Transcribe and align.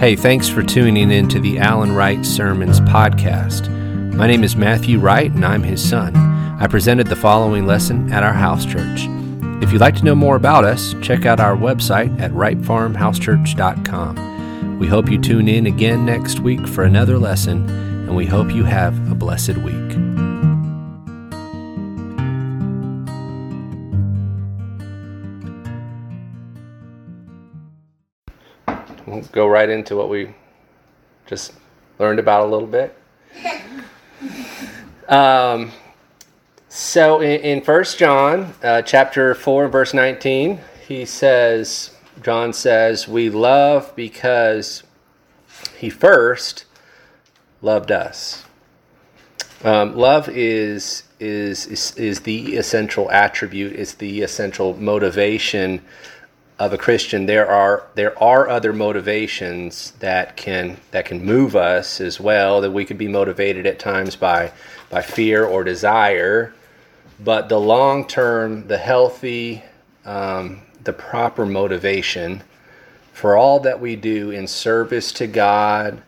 Hey, 0.00 0.16
thanks 0.16 0.48
for 0.48 0.62
tuning 0.62 1.10
in 1.10 1.28
to 1.28 1.38
the 1.38 1.58
Alan 1.58 1.94
Wright 1.94 2.24
Sermons 2.24 2.80
podcast. 2.80 3.68
My 4.14 4.26
name 4.26 4.42
is 4.42 4.56
Matthew 4.56 4.98
Wright, 4.98 5.30
and 5.30 5.44
I'm 5.44 5.62
his 5.62 5.86
son. 5.86 6.16
I 6.58 6.66
presented 6.68 7.08
the 7.08 7.16
following 7.16 7.66
lesson 7.66 8.10
at 8.10 8.22
our 8.22 8.32
house 8.32 8.64
church. 8.64 9.02
If 9.62 9.72
you'd 9.72 9.82
like 9.82 9.96
to 9.96 10.04
know 10.06 10.14
more 10.14 10.36
about 10.36 10.64
us, 10.64 10.94
check 11.02 11.26
out 11.26 11.38
our 11.38 11.54
website 11.54 12.18
at 12.18 12.30
wrightfarmhousechurch.com. 12.30 14.78
We 14.78 14.86
hope 14.86 15.10
you 15.10 15.20
tune 15.20 15.48
in 15.48 15.66
again 15.66 16.06
next 16.06 16.40
week 16.40 16.66
for 16.66 16.84
another 16.84 17.18
lesson, 17.18 17.68
and 17.68 18.16
we 18.16 18.24
hope 18.24 18.54
you 18.54 18.64
have 18.64 18.94
a 19.12 19.14
blessed 19.14 19.58
week. 19.58 20.19
Go 29.32 29.46
right 29.46 29.68
into 29.68 29.96
what 29.96 30.08
we 30.08 30.34
just 31.26 31.52
learned 31.98 32.18
about 32.18 32.46
a 32.46 32.50
little 32.50 32.68
bit. 32.68 32.96
Um, 35.10 35.72
so 36.68 37.20
in, 37.20 37.40
in 37.40 37.60
1 37.64 37.84
John 37.98 38.54
uh, 38.62 38.80
chapter 38.82 39.34
4 39.34 39.66
verse 39.66 39.92
19, 39.92 40.60
he 40.86 41.04
says, 41.04 41.90
John 42.22 42.52
says, 42.52 43.08
we 43.08 43.28
love 43.28 43.92
because 43.96 44.84
he 45.76 45.90
first 45.90 46.64
loved 47.60 47.90
us. 47.90 48.44
Um, 49.64 49.96
love 49.96 50.28
is, 50.28 51.02
is, 51.18 51.66
is, 51.66 51.92
is 51.96 52.20
the 52.20 52.56
essential 52.56 53.10
attribute, 53.10 53.72
it's 53.72 53.94
the 53.94 54.22
essential 54.22 54.76
motivation 54.76 55.82
of 56.60 56.74
a 56.74 56.78
Christian, 56.78 57.24
there 57.24 57.50
are 57.50 57.86
there 57.94 58.22
are 58.22 58.46
other 58.46 58.74
motivations 58.74 59.92
that 60.00 60.36
can 60.36 60.76
that 60.90 61.06
can 61.06 61.24
move 61.24 61.56
us 61.56 62.02
as 62.02 62.20
well. 62.20 62.60
That 62.60 62.70
we 62.70 62.84
could 62.84 62.98
be 62.98 63.08
motivated 63.08 63.66
at 63.66 63.78
times 63.78 64.14
by 64.14 64.52
by 64.90 65.00
fear 65.00 65.42
or 65.42 65.64
desire, 65.64 66.52
but 67.18 67.48
the 67.48 67.58
long 67.58 68.06
term, 68.06 68.68
the 68.68 68.76
healthy, 68.76 69.64
um, 70.04 70.60
the 70.84 70.92
proper 70.92 71.46
motivation 71.46 72.42
for 73.14 73.38
all 73.38 73.60
that 73.60 73.80
we 73.80 73.96
do 73.96 74.30
in 74.30 74.46
service 74.46 75.12
to 75.12 75.26
God 75.26 76.02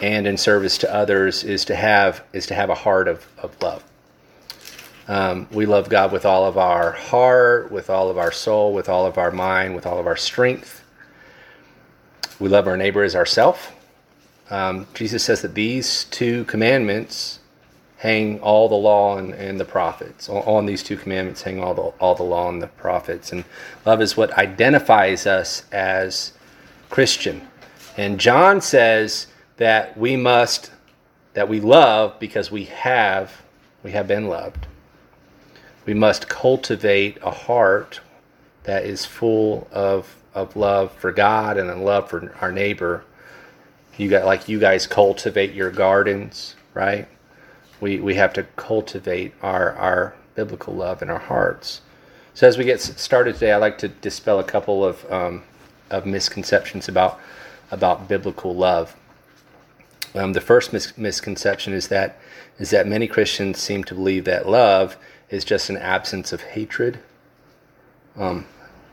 and 0.00 0.28
in 0.28 0.36
service 0.36 0.78
to 0.78 0.94
others 0.94 1.42
is 1.42 1.64
to 1.64 1.74
have 1.74 2.22
is 2.32 2.46
to 2.46 2.54
have 2.54 2.70
a 2.70 2.74
heart 2.76 3.08
of, 3.08 3.26
of 3.38 3.60
love. 3.60 3.82
Um, 5.08 5.46
we 5.52 5.66
love 5.66 5.88
God 5.88 6.10
with 6.10 6.26
all 6.26 6.44
of 6.46 6.58
our 6.58 6.92
heart, 6.92 7.70
with 7.70 7.90
all 7.90 8.10
of 8.10 8.18
our 8.18 8.32
soul, 8.32 8.72
with 8.72 8.88
all 8.88 9.06
of 9.06 9.18
our 9.18 9.30
mind, 9.30 9.76
with 9.76 9.86
all 9.86 10.00
of 10.00 10.06
our 10.06 10.16
strength. 10.16 10.82
We 12.40 12.48
love 12.48 12.66
our 12.66 12.76
neighbor 12.76 13.04
as 13.04 13.14
ourself. 13.14 13.72
Um, 14.50 14.86
Jesus 14.94 15.22
says 15.24 15.42
that 15.42 15.54
these 15.54 16.04
two 16.04 16.44
commandments 16.44 17.38
hang 17.98 18.40
all 18.40 18.68
the 18.68 18.74
law 18.74 19.16
and, 19.16 19.32
and 19.32 19.60
the 19.60 19.64
prophets. 19.64 20.28
On 20.28 20.66
these 20.66 20.82
two 20.82 20.96
commandments 20.96 21.42
hang 21.42 21.62
all 21.62 21.74
the, 21.74 21.82
all 21.82 22.14
the 22.14 22.22
law 22.22 22.48
and 22.48 22.60
the 22.60 22.66
prophets. 22.66 23.32
And 23.32 23.44
love 23.84 24.02
is 24.02 24.16
what 24.16 24.32
identifies 24.32 25.26
us 25.26 25.64
as 25.72 26.32
Christian. 26.90 27.48
And 27.96 28.18
John 28.20 28.60
says 28.60 29.28
that 29.56 29.96
we 29.96 30.16
must, 30.16 30.72
that 31.34 31.48
we 31.48 31.60
love 31.60 32.18
because 32.18 32.50
we 32.50 32.64
have, 32.64 33.42
we 33.82 33.92
have 33.92 34.06
been 34.08 34.28
loved 34.28 34.66
we 35.86 35.94
must 35.94 36.28
cultivate 36.28 37.16
a 37.22 37.30
heart 37.30 38.00
that 38.64 38.84
is 38.84 39.06
full 39.06 39.68
of, 39.70 40.16
of 40.34 40.56
love 40.56 40.92
for 40.92 41.12
God 41.12 41.56
and 41.56 41.70
a 41.70 41.76
love 41.76 42.10
for 42.10 42.34
our 42.40 42.50
neighbor. 42.52 43.04
You 43.96 44.10
got 44.10 44.26
like 44.26 44.48
you 44.48 44.58
guys 44.58 44.86
cultivate 44.86 45.54
your 45.54 45.70
gardens, 45.70 46.56
right? 46.74 47.08
We 47.80 47.98
we 47.98 48.14
have 48.16 48.34
to 48.34 48.42
cultivate 48.56 49.32
our 49.40 49.72
our 49.76 50.14
biblical 50.34 50.74
love 50.74 51.00
in 51.00 51.08
our 51.08 51.18
hearts. 51.18 51.80
So 52.34 52.46
as 52.46 52.58
we 52.58 52.64
get 52.64 52.82
started 52.82 53.34
today, 53.34 53.52
I'd 53.52 53.58
like 53.58 53.78
to 53.78 53.88
dispel 53.88 54.38
a 54.38 54.44
couple 54.44 54.84
of 54.84 55.10
um, 55.10 55.44
of 55.88 56.04
misconceptions 56.04 56.88
about 56.88 57.18
about 57.70 58.08
biblical 58.08 58.54
love. 58.54 58.94
Um, 60.14 60.34
the 60.34 60.40
first 60.40 60.72
mis- 60.72 60.96
misconception 60.98 61.72
is 61.72 61.88
that 61.88 62.18
is 62.58 62.70
that 62.70 62.86
many 62.86 63.06
Christians 63.06 63.58
seem 63.58 63.84
to 63.84 63.94
believe 63.94 64.24
that 64.24 64.46
love 64.46 64.98
is 65.30 65.44
just 65.44 65.70
an 65.70 65.76
absence 65.76 66.32
of 66.32 66.40
hatred, 66.40 66.98
um, 68.16 68.46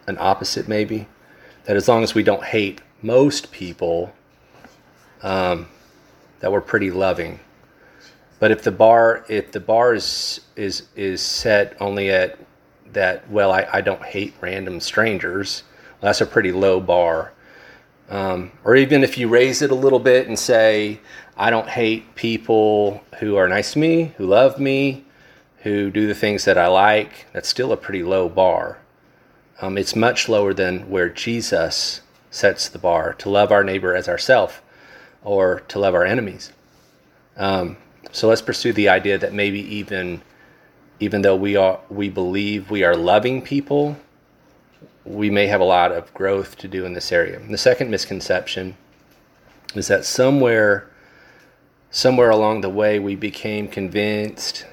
an 0.07 0.17
opposite 0.19 0.67
maybe. 0.67 1.07
That 1.65 1.77
as 1.77 1.87
long 1.87 2.03
as 2.03 2.13
we 2.13 2.23
don't 2.23 2.43
hate 2.43 2.81
most 3.01 3.51
people, 3.51 4.13
um, 5.21 5.67
that 6.39 6.51
we're 6.51 6.61
pretty 6.61 6.91
loving. 6.91 7.39
But 8.39 8.51
if 8.51 8.63
the 8.63 8.71
bar 8.71 9.23
if 9.29 9.53
the 9.53 9.61
bar 9.61 9.93
is 9.93 10.41
is 10.57 10.83
is 10.95 11.21
set 11.21 11.77
only 11.81 12.11
at 12.11 12.37
that, 12.91 13.29
well, 13.29 13.51
I, 13.51 13.67
I 13.71 13.81
don't 13.81 14.03
hate 14.03 14.33
random 14.41 14.79
strangers. 14.79 15.63
Well, 16.01 16.09
that's 16.09 16.21
a 16.21 16.25
pretty 16.25 16.51
low 16.51 16.79
bar. 16.81 17.31
Um, 18.09 18.51
or 18.65 18.75
even 18.75 19.03
if 19.03 19.17
you 19.17 19.29
raise 19.29 19.61
it 19.61 19.71
a 19.71 19.75
little 19.75 19.99
bit 19.99 20.27
and 20.27 20.37
say, 20.37 20.99
I 21.37 21.49
don't 21.49 21.67
hate 21.67 22.15
people 22.15 23.01
who 23.19 23.37
are 23.37 23.47
nice 23.47 23.73
to 23.73 23.79
me, 23.79 24.13
who 24.17 24.25
love 24.25 24.59
me, 24.59 25.05
who 25.63 25.89
do 25.89 26.07
the 26.07 26.15
things 26.15 26.45
that 26.45 26.57
I 26.57 26.67
like, 26.67 27.25
that's 27.31 27.47
still 27.47 27.71
a 27.71 27.77
pretty 27.77 28.03
low 28.03 28.27
bar. 28.27 28.79
Um, 29.61 29.77
it's 29.77 29.95
much 29.95 30.27
lower 30.27 30.53
than 30.53 30.89
where 30.89 31.09
Jesus 31.09 32.01
sets 32.29 32.67
the 32.67 32.79
bar 32.79 33.13
to 33.13 33.29
love 33.29 33.51
our 33.51 33.63
neighbor 33.63 33.95
as 33.95 34.09
ourself 34.09 34.61
or 35.23 35.61
to 35.69 35.79
love 35.79 35.95
our 35.95 36.03
enemies. 36.03 36.51
Um, 37.37 37.77
so 38.11 38.27
let's 38.27 38.41
pursue 38.41 38.73
the 38.73 38.89
idea 38.89 39.17
that 39.17 39.33
maybe 39.33 39.61
even 39.75 40.21
even 40.99 41.21
though 41.21 41.35
we 41.35 41.55
are 41.55 41.79
we 41.89 42.09
believe 42.09 42.69
we 42.69 42.83
are 42.83 42.95
loving 42.95 43.41
people, 43.41 43.97
we 45.05 45.29
may 45.29 45.47
have 45.47 45.61
a 45.61 45.65
lot 45.65 45.91
of 45.91 46.13
growth 46.13 46.57
to 46.57 46.67
do 46.67 46.85
in 46.85 46.93
this 46.93 47.11
area. 47.11 47.37
And 47.39 47.53
the 47.53 47.57
second 47.57 47.89
misconception 47.89 48.75
is 49.75 49.87
that 49.87 50.05
somewhere 50.05 50.89
somewhere 51.89 52.29
along 52.29 52.61
the 52.61 52.69
way 52.69 52.99
we 52.99 53.15
became 53.15 53.67
convinced 53.67 54.65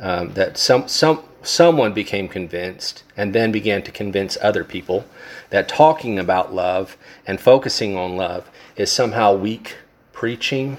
um, 0.00 0.32
that 0.34 0.58
some 0.58 0.88
some 0.88 1.22
someone 1.42 1.92
became 1.92 2.28
convinced 2.28 3.04
and 3.16 3.34
then 3.34 3.52
began 3.52 3.82
to 3.82 3.90
convince 3.90 4.36
other 4.40 4.64
people 4.64 5.04
that 5.50 5.68
talking 5.68 6.18
about 6.18 6.54
love 6.54 6.96
and 7.26 7.40
focusing 7.40 7.96
on 7.96 8.16
love 8.16 8.50
is 8.76 8.90
somehow 8.90 9.34
weak 9.34 9.76
preaching. 10.12 10.78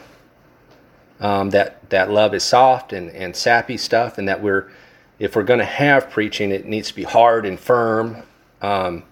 Um, 1.20 1.52
that 1.52 1.90
that 1.92 2.12
love 2.12 2.34
is 2.34 2.44
soft 2.44 2.92
and, 2.92 3.10
and 3.12 3.36
sappy 3.36 3.78
stuff, 3.78 4.18
and 4.18 4.28
that 4.28 4.42
we're 4.42 4.70
if 5.18 5.36
we're 5.36 5.44
going 5.44 5.60
to 5.60 5.66
have 5.66 6.10
preaching, 6.10 6.52
it 6.52 6.66
needs 6.66 6.90
to 6.90 6.96
be 6.96 7.04
hard 7.04 7.46
and 7.46 7.58
firm, 7.58 8.18
um, 8.62 9.04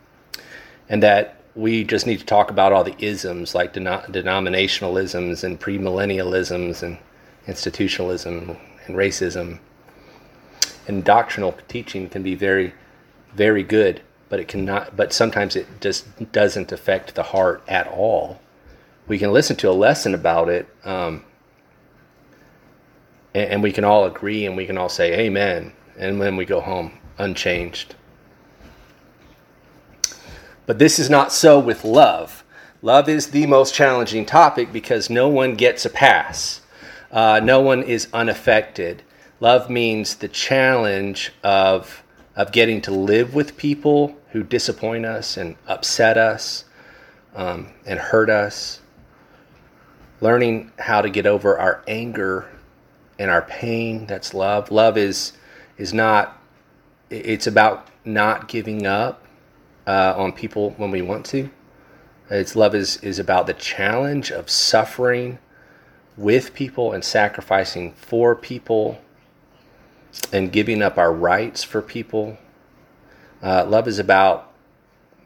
and 0.89 1.01
that 1.01 1.37
we 1.55 1.85
just 1.85 2.05
need 2.05 2.19
to 2.19 2.25
talk 2.25 2.51
about 2.51 2.73
all 2.73 2.83
the 2.83 2.95
isms 2.99 3.55
like 3.55 3.73
denom- 3.73 4.05
denominationalisms 4.07 5.45
and 5.45 5.61
premillennialisms 5.61 6.83
and 6.83 6.97
institutionalism 7.47 8.57
and 8.85 8.95
racism 8.97 9.59
and 10.87 11.03
doctrinal 11.03 11.57
teaching 11.67 12.09
can 12.09 12.23
be 12.23 12.35
very, 12.35 12.73
very 13.33 13.63
good, 13.63 14.01
but 14.29 14.39
it 14.39 14.47
cannot. 14.47 14.95
But 14.95 15.13
sometimes 15.13 15.55
it 15.55 15.67
just 15.81 16.31
doesn't 16.31 16.71
affect 16.71 17.15
the 17.15 17.23
heart 17.23 17.63
at 17.67 17.87
all. 17.87 18.39
We 19.07 19.19
can 19.19 19.31
listen 19.31 19.55
to 19.57 19.69
a 19.69 19.73
lesson 19.73 20.13
about 20.13 20.49
it, 20.49 20.67
um, 20.83 21.23
and, 23.33 23.51
and 23.51 23.63
we 23.63 23.71
can 23.71 23.83
all 23.83 24.05
agree, 24.05 24.45
and 24.45 24.55
we 24.55 24.65
can 24.65 24.77
all 24.77 24.89
say 24.89 25.13
Amen, 25.19 25.73
and 25.97 26.21
then 26.21 26.35
we 26.35 26.45
go 26.45 26.61
home 26.61 26.99
unchanged. 27.17 27.95
But 30.65 30.79
this 30.79 30.99
is 30.99 31.09
not 31.09 31.31
so 31.31 31.59
with 31.59 31.83
love. 31.83 32.43
Love 32.81 33.07
is 33.07 33.27
the 33.27 33.45
most 33.45 33.73
challenging 33.73 34.25
topic 34.25 34.73
because 34.73 35.09
no 35.09 35.27
one 35.27 35.55
gets 35.55 35.85
a 35.85 35.89
pass. 35.89 36.61
Uh, 37.11 37.39
no 37.43 37.61
one 37.61 37.83
is 37.83 38.07
unaffected. 38.13 39.03
Love 39.43 39.69
means 39.69 40.15
the 40.15 40.29
challenge 40.29 41.33
of, 41.43 42.01
of 42.33 42.53
getting 42.53 42.79
to 42.79 42.91
live 42.91 43.35
with 43.35 43.57
people 43.57 44.15
who 44.31 44.41
disappoint 44.41 45.05
us 45.05 45.35
and 45.35 45.57
upset 45.67 46.17
us 46.17 46.63
um, 47.35 47.67
and 47.85 47.99
hurt 47.99 48.29
us. 48.29 48.79
Learning 50.21 50.71
how 50.79 51.01
to 51.01 51.09
get 51.09 51.25
over 51.25 51.59
our 51.59 51.83
anger 51.89 52.47
and 53.19 53.29
our 53.29 53.41
pain. 53.41 54.05
That's 54.05 54.33
love. 54.33 54.71
Love 54.71 54.97
is 54.97 55.33
is 55.77 55.93
not. 55.93 56.41
It's 57.09 57.45
about 57.45 57.89
not 58.05 58.47
giving 58.47 58.87
up 58.87 59.25
uh, 59.85 60.13
on 60.15 60.31
people 60.31 60.69
when 60.77 60.89
we 60.89 61.01
want 61.01 61.25
to. 61.25 61.49
It's 62.29 62.55
love 62.55 62.73
is 62.73 62.95
is 63.03 63.19
about 63.19 63.47
the 63.47 63.55
challenge 63.55 64.31
of 64.31 64.49
suffering 64.49 65.37
with 66.15 66.53
people 66.53 66.93
and 66.93 67.03
sacrificing 67.03 67.91
for 67.91 68.37
people 68.37 69.01
and 70.31 70.51
giving 70.51 70.81
up 70.81 70.97
our 70.97 71.13
rights 71.13 71.63
for 71.63 71.81
people. 71.81 72.37
Uh, 73.41 73.65
love 73.65 73.87
is 73.87 73.99
about 73.99 74.51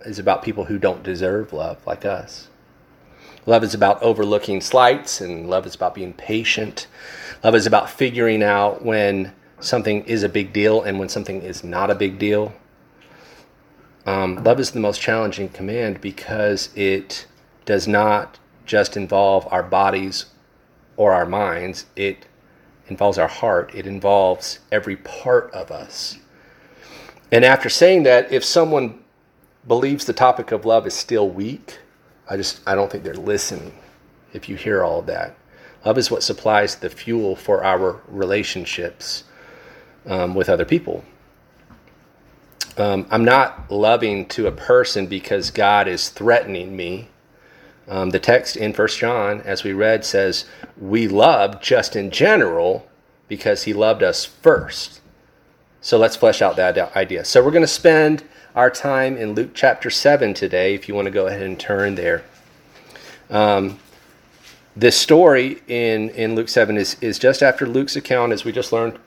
is 0.06 0.20
about 0.20 0.44
people 0.44 0.66
who 0.66 0.78
don't 0.78 1.04
deserve 1.04 1.52
love 1.54 1.86
like 1.86 2.06
us. 2.06 2.48
Love 3.46 3.64
is 3.64 3.74
about 3.74 4.02
overlooking 4.04 4.62
slights, 4.62 5.22
and 5.22 5.50
love 5.50 5.66
is 5.66 5.76
about 5.76 5.96
being 5.96 6.14
patient. 6.14 6.88
Love 7.44 7.56
is 7.56 7.66
about 7.66 7.90
figuring 7.90 8.44
out 8.44 8.84
when 8.84 9.34
something 9.60 10.04
is 10.04 10.24
a 10.24 10.30
big 10.30 10.54
deal 10.54 10.82
and 10.82 11.00
when 11.00 11.10
something 11.10 11.42
is 11.42 11.64
not 11.64 11.90
a 11.90 11.96
big 11.96 12.20
deal. 12.20 12.54
Um, 14.06 14.44
love 14.44 14.60
is 14.60 14.72
the 14.72 14.80
most 14.80 15.02
challenging 15.02 15.50
command 15.50 16.00
because 16.02 16.70
it 16.76 17.26
does 17.66 17.88
not 17.88 18.40
just 18.66 18.96
involve 18.96 19.48
our 19.52 19.64
bodies 19.64 20.28
or 20.96 21.14
our 21.14 21.26
minds, 21.26 21.86
it 21.96 22.26
involves 22.88 23.18
our 23.18 23.28
heart, 23.28 23.72
it 23.74 23.86
involves 23.86 24.60
every 24.72 24.98
part 24.98 25.52
of 25.54 25.72
us. 25.72 26.18
And 27.32 27.44
after 27.44 27.70
saying 27.70 28.04
that, 28.04 28.32
if 28.32 28.44
someone 28.44 29.04
believes 29.68 30.06
the 30.06 30.14
topic 30.14 30.52
of 30.52 30.66
love 30.66 30.88
is 30.88 30.94
still 30.94 31.30
weak, 31.30 31.80
I 32.30 32.38
just 32.38 32.62
I 32.68 32.76
don't 32.76 32.92
think 32.92 33.04
they're 33.04 33.14
listening. 33.14 33.74
If 34.34 34.50
you 34.50 34.56
hear 34.56 34.84
all 34.84 35.00
of 35.00 35.06
that, 35.08 35.36
love 35.86 35.98
is 35.98 36.12
what 36.12 36.24
supplies 36.24 36.76
the 36.76 36.90
fuel 36.90 37.36
for 37.36 37.64
our 37.64 38.02
relationships 38.08 39.24
um, 40.06 40.36
with 40.36 40.50
other 40.50 40.66
people. 40.66 41.04
Um, 42.78 43.08
I'm 43.10 43.26
not 43.26 43.72
loving 43.72 44.28
to 44.30 44.48
a 44.48 44.52
person 44.52 45.08
because 45.08 45.50
God 45.50 45.88
is 45.88 46.10
threatening 46.10 46.76
me. 46.76 47.10
Um, 47.88 48.10
the 48.10 48.20
text 48.20 48.58
in 48.58 48.74
First 48.74 49.00
John, 49.00 49.42
as 49.42 49.64
we 49.64 49.72
read, 49.72 50.04
says 50.04 50.46
we 50.78 51.08
love 51.08 51.62
just 51.62 51.96
in 51.96 52.12
general 52.12 52.88
because 53.28 53.64
He 53.64 53.74
loved 53.74 54.04
us 54.04 54.26
first. 54.26 55.02
So 55.82 55.98
let's 55.98 56.16
flesh 56.16 56.42
out 56.42 56.58
that 56.58 56.96
idea. 56.96 57.24
So 57.24 57.44
we're 57.44 57.52
going 57.52 57.62
to 57.62 57.68
spend 57.68 58.24
our 58.56 58.70
time 58.70 59.16
in 59.16 59.36
Luke 59.36 59.52
chapter 59.54 59.90
7 59.90 60.34
today, 60.34 60.74
if 60.74 60.88
you 60.88 60.96
want 60.96 61.06
to 61.06 61.12
go 61.12 61.28
ahead 61.28 61.44
and 61.44 61.60
turn 61.60 61.96
there. 61.96 62.24
Um, 63.30 63.80
this 64.76 64.98
story 64.98 65.62
in, 65.68 66.10
in 66.10 66.36
Luke 66.36 66.50
7 66.50 66.76
is, 66.76 66.98
is 67.02 67.20
just 67.20 67.42
after 67.42 67.66
Luke's 67.66 67.96
account, 67.96 68.34
as 68.34 68.44
we 68.44 68.52
just 68.52 68.74
learned, 68.74 69.00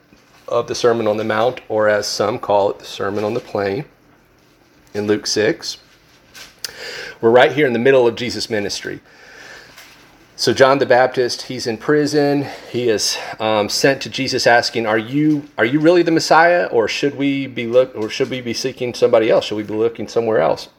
of 0.49 0.69
the 0.69 0.75
Sermon 0.75 1.07
on 1.07 1.17
the 1.17 1.25
Mount, 1.25 1.61
or 1.69 1.89
as 1.89 2.07
some 2.07 2.39
call 2.39 2.71
it, 2.71 2.79
the 2.79 2.85
Sermon 2.85 3.25
on 3.25 3.35
the 3.35 3.41
Plain 3.41 3.85
in 4.95 5.07
Luke 5.07 5.27
6. 5.27 5.79
We're 7.21 7.31
right 7.31 7.53
here 7.53 7.67
in 7.67 7.75
the 7.75 7.79
middle 7.79 8.07
of 8.07 8.17
Jesus' 8.17 8.49
ministry. 8.49 9.01
So 10.37 10.55
John 10.55 10.79
the 10.79 10.87
Baptist, 10.87 11.43
he's 11.43 11.67
in 11.67 11.77
prison. 11.77 12.47
He 12.71 12.89
is 12.89 13.19
um, 13.39 13.69
sent 13.69 14.01
to 14.03 14.09
Jesus, 14.09 14.47
asking, 14.47 14.87
"Are 14.87 14.97
you 14.97 15.47
are 15.59 15.67
you 15.67 15.81
really 15.81 16.03
the 16.03 16.11
Messiah, 16.11 16.65
or 16.73 16.89
should 16.89 17.17
we 17.17 17.47
be 17.47 17.67
look 17.67 17.95
or 17.95 18.09
should 18.09 18.31
we 18.31 18.41
be 18.41 18.55
seeking 18.55 18.95
somebody 18.95 19.29
else? 19.29 19.45
Should 19.45 19.57
we 19.57 19.65
be 19.65 19.75
looking 19.75 20.09
somewhere 20.09 20.41
else?" 20.41 20.71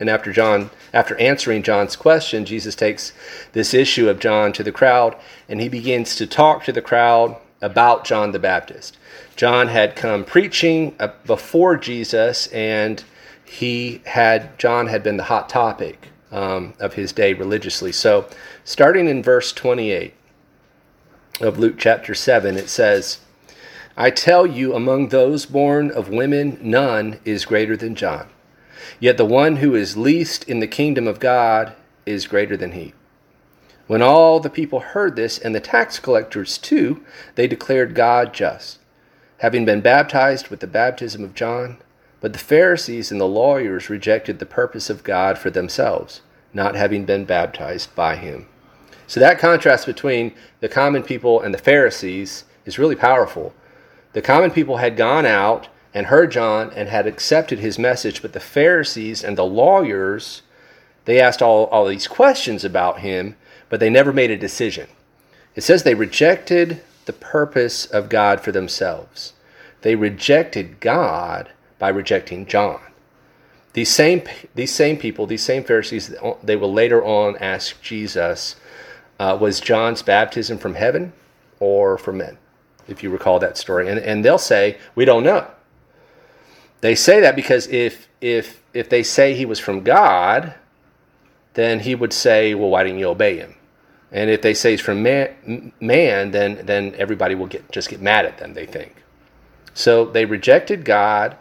And 0.00 0.10
after 0.10 0.32
John, 0.32 0.70
after 0.92 1.16
answering 1.20 1.62
John's 1.62 1.94
question, 1.94 2.44
Jesus 2.44 2.74
takes 2.74 3.12
this 3.52 3.72
issue 3.72 4.08
of 4.08 4.18
John 4.18 4.52
to 4.54 4.64
the 4.64 4.72
crowd, 4.72 5.14
and 5.48 5.60
he 5.60 5.68
begins 5.68 6.16
to 6.16 6.26
talk 6.26 6.64
to 6.64 6.72
the 6.72 6.82
crowd 6.82 7.36
about 7.60 8.04
John 8.04 8.32
the 8.32 8.38
Baptist. 8.38 8.98
John 9.34 9.68
had 9.68 9.96
come 9.96 10.24
preaching 10.24 10.94
uh, 11.00 11.08
before 11.24 11.76
Jesus, 11.76 12.46
and 12.48 13.02
he 13.44 14.02
had 14.06 14.58
John 14.58 14.86
had 14.88 15.02
been 15.02 15.16
the 15.16 15.24
hot 15.24 15.48
topic 15.48 16.08
um, 16.30 16.74
of 16.80 16.94
his 16.94 17.12
day 17.12 17.32
religiously. 17.32 17.92
So, 17.92 18.28
starting 18.64 19.08
in 19.08 19.22
verse 19.22 19.52
28 19.52 20.14
of 21.40 21.58
Luke 21.58 21.76
chapter 21.78 22.14
7, 22.14 22.56
it 22.56 22.68
says, 22.68 23.20
I 23.96 24.10
tell 24.10 24.46
you, 24.46 24.74
among 24.74 25.08
those 25.08 25.46
born 25.46 25.90
of 25.90 26.10
women, 26.10 26.58
none 26.60 27.18
is 27.24 27.46
greater 27.46 27.76
than 27.76 27.94
John. 27.94 28.28
Yet 29.00 29.16
the 29.16 29.24
one 29.24 29.56
who 29.56 29.74
is 29.74 29.96
least 29.96 30.44
in 30.44 30.60
the 30.60 30.66
kingdom 30.66 31.06
of 31.06 31.20
God 31.20 31.74
is 32.04 32.26
greater 32.26 32.56
than 32.56 32.72
he. 32.72 32.92
When 33.86 34.02
all 34.02 34.40
the 34.40 34.50
people 34.50 34.80
heard 34.80 35.14
this, 35.14 35.38
and 35.38 35.54
the 35.54 35.60
tax 35.60 35.98
collectors 35.98 36.58
too, 36.58 37.04
they 37.36 37.46
declared 37.46 37.94
God 37.94 38.34
just, 38.34 38.78
having 39.38 39.64
been 39.64 39.80
baptized 39.80 40.48
with 40.48 40.60
the 40.60 40.66
baptism 40.66 41.22
of 41.22 41.34
John. 41.34 41.78
But 42.20 42.32
the 42.32 42.38
Pharisees 42.38 43.12
and 43.12 43.20
the 43.20 43.28
lawyers 43.28 43.90
rejected 43.90 44.38
the 44.38 44.46
purpose 44.46 44.90
of 44.90 45.04
God 45.04 45.38
for 45.38 45.50
themselves, 45.50 46.22
not 46.52 46.74
having 46.74 47.04
been 47.04 47.24
baptized 47.24 47.94
by 47.94 48.16
him. 48.16 48.46
So 49.06 49.20
that 49.20 49.38
contrast 49.38 49.86
between 49.86 50.34
the 50.60 50.68
common 50.68 51.04
people 51.04 51.40
and 51.40 51.54
the 51.54 51.58
Pharisees 51.58 52.44
is 52.64 52.78
really 52.78 52.96
powerful. 52.96 53.54
The 54.14 54.22
common 54.22 54.50
people 54.50 54.78
had 54.78 54.96
gone 54.96 55.26
out 55.26 55.68
and 55.94 56.06
heard 56.06 56.32
John 56.32 56.72
and 56.74 56.88
had 56.88 57.06
accepted 57.06 57.60
his 57.60 57.78
message, 57.78 58.20
but 58.20 58.32
the 58.32 58.40
Pharisees 58.40 59.22
and 59.22 59.38
the 59.38 59.44
lawyers, 59.44 60.42
they 61.04 61.20
asked 61.20 61.40
all, 61.40 61.66
all 61.66 61.86
these 61.86 62.08
questions 62.08 62.64
about 62.64 63.00
him, 63.00 63.36
but 63.68 63.80
they 63.80 63.90
never 63.90 64.12
made 64.12 64.30
a 64.30 64.36
decision. 64.36 64.88
It 65.54 65.62
says 65.62 65.82
they 65.82 65.94
rejected 65.94 66.82
the 67.06 67.12
purpose 67.12 67.86
of 67.86 68.08
God 68.08 68.40
for 68.40 68.52
themselves. 68.52 69.32
They 69.82 69.94
rejected 69.94 70.80
God 70.80 71.50
by 71.78 71.88
rejecting 71.88 72.46
John. 72.46 72.80
These 73.72 73.90
same, 73.90 74.22
these 74.54 74.72
same 74.72 74.96
people, 74.96 75.26
these 75.26 75.42
same 75.42 75.62
Pharisees, 75.62 76.14
they 76.42 76.56
will 76.56 76.72
later 76.72 77.04
on 77.04 77.36
ask 77.38 77.80
Jesus, 77.82 78.56
uh, 79.18 79.36
was 79.40 79.60
John's 79.60 80.02
baptism 80.02 80.58
from 80.58 80.74
heaven 80.74 81.12
or 81.60 81.98
from 81.98 82.18
men? 82.18 82.38
If 82.88 83.02
you 83.02 83.10
recall 83.10 83.38
that 83.40 83.58
story. 83.58 83.88
And, 83.88 83.98
and 83.98 84.24
they'll 84.24 84.38
say, 84.38 84.78
we 84.94 85.04
don't 85.04 85.24
know. 85.24 85.50
They 86.80 86.94
say 86.94 87.20
that 87.20 87.36
because 87.36 87.66
if, 87.66 88.08
if, 88.20 88.62
if 88.72 88.88
they 88.88 89.02
say 89.02 89.34
he 89.34 89.44
was 89.44 89.58
from 89.58 89.82
God, 89.82 90.54
then 91.56 91.80
he 91.80 91.94
would 91.94 92.12
say, 92.12 92.54
well, 92.54 92.70
why 92.70 92.84
didn't 92.84 93.00
you 93.00 93.08
obey 93.08 93.36
him? 93.36 93.54
And 94.12 94.30
if 94.30 94.40
they 94.40 94.54
say 94.54 94.70
he's 94.70 94.80
from 94.80 95.02
man, 95.02 95.72
man 95.80 96.30
then, 96.30 96.64
then 96.64 96.94
everybody 96.96 97.34
will 97.34 97.48
get, 97.48 97.70
just 97.70 97.90
get 97.90 98.00
mad 98.00 98.24
at 98.24 98.38
them, 98.38 98.54
they 98.54 98.64
think. 98.64 99.02
So 99.74 100.06
they 100.06 100.24
rejected 100.24 100.84
God 100.84 101.36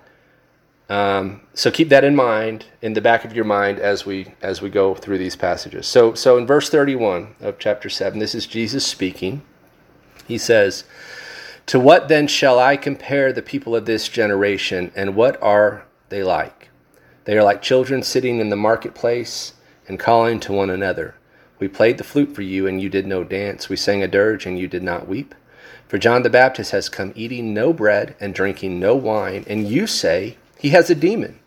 um, 0.89 1.41
so 1.53 1.71
keep 1.71 1.89
that 1.89 2.03
in 2.03 2.15
mind 2.15 2.67
in 2.81 2.93
the 2.93 3.01
back 3.01 3.25
of 3.25 3.35
your 3.35 3.45
mind 3.45 3.79
as 3.79 4.05
we 4.05 4.33
as 4.41 4.61
we 4.61 4.69
go 4.69 4.93
through 4.93 5.17
these 5.17 5.35
passages. 5.35 5.87
So 5.87 6.13
so 6.13 6.37
in 6.37 6.45
verse 6.45 6.69
31 6.69 7.35
of 7.41 7.57
chapter 7.57 7.89
7, 7.89 8.19
this 8.19 8.35
is 8.35 8.45
Jesus 8.45 8.85
speaking. 8.85 9.41
He 10.27 10.37
says, 10.37 10.83
"To 11.67 11.79
what 11.79 12.07
then 12.07 12.27
shall 12.27 12.59
I 12.59 12.77
compare 12.77 13.33
the 13.33 13.41
people 13.41 13.75
of 13.75 13.85
this 13.85 14.07
generation, 14.07 14.91
and 14.95 15.15
what 15.15 15.41
are 15.41 15.85
they 16.09 16.23
like? 16.23 16.69
They 17.23 17.35
are 17.35 17.43
like 17.43 17.63
children 17.63 18.03
sitting 18.03 18.39
in 18.39 18.49
the 18.49 18.55
marketplace 18.55 19.53
and 19.87 19.99
calling 19.99 20.39
to 20.41 20.53
one 20.53 20.69
another. 20.69 21.15
We 21.59 21.67
played 21.67 21.97
the 21.97 22.03
flute 22.03 22.35
for 22.35 22.41
you, 22.41 22.67
and 22.67 22.81
you 22.81 22.89
did 22.89 23.07
no 23.07 23.23
dance. 23.23 23.69
We 23.69 23.75
sang 23.75 24.03
a 24.03 24.07
dirge, 24.07 24.45
and 24.45 24.59
you 24.59 24.67
did 24.67 24.83
not 24.83 25.07
weep." 25.07 25.35
For 25.87 25.97
John 25.97 26.23
the 26.23 26.29
Baptist 26.29 26.71
has 26.71 26.89
come 26.89 27.13
eating 27.15 27.53
no 27.53 27.71
bread 27.71 28.15
and 28.19 28.33
drinking 28.33 28.79
no 28.79 28.95
wine, 28.95 29.45
and 29.47 29.67
you 29.67 29.87
say, 29.87 30.37
he 30.57 30.69
has 30.69 30.89
a 30.89 30.95
demon. 30.95 31.39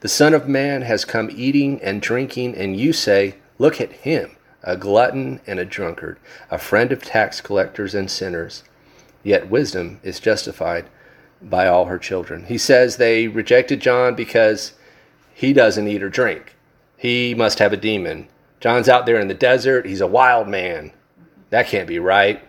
The 0.00 0.08
Son 0.08 0.34
of 0.34 0.48
Man 0.48 0.82
has 0.82 1.04
come 1.04 1.30
eating 1.32 1.80
and 1.82 2.02
drinking, 2.02 2.56
and 2.56 2.76
you 2.76 2.92
say, 2.92 3.36
Look 3.58 3.80
at 3.80 3.92
him, 3.92 4.36
a 4.62 4.76
glutton 4.76 5.40
and 5.46 5.58
a 5.58 5.64
drunkard, 5.64 6.18
a 6.50 6.58
friend 6.58 6.92
of 6.92 7.02
tax 7.02 7.40
collectors 7.40 7.94
and 7.94 8.10
sinners. 8.10 8.62
Yet 9.22 9.50
wisdom 9.50 10.00
is 10.02 10.20
justified 10.20 10.90
by 11.42 11.66
all 11.66 11.86
her 11.86 11.98
children. 11.98 12.44
He 12.46 12.58
says 12.58 12.96
they 12.96 13.28
rejected 13.28 13.80
John 13.80 14.14
because 14.14 14.72
he 15.32 15.52
doesn't 15.52 15.88
eat 15.88 16.02
or 16.02 16.10
drink. 16.10 16.54
He 17.00 17.34
must 17.34 17.60
have 17.60 17.72
a 17.72 17.78
demon. 17.78 18.28
John's 18.60 18.86
out 18.86 19.06
there 19.06 19.18
in 19.18 19.28
the 19.28 19.32
desert. 19.32 19.86
He's 19.86 20.02
a 20.02 20.06
wild 20.06 20.48
man. 20.48 20.92
That 21.48 21.66
can't 21.66 21.88
be 21.88 21.98
right. 21.98 22.42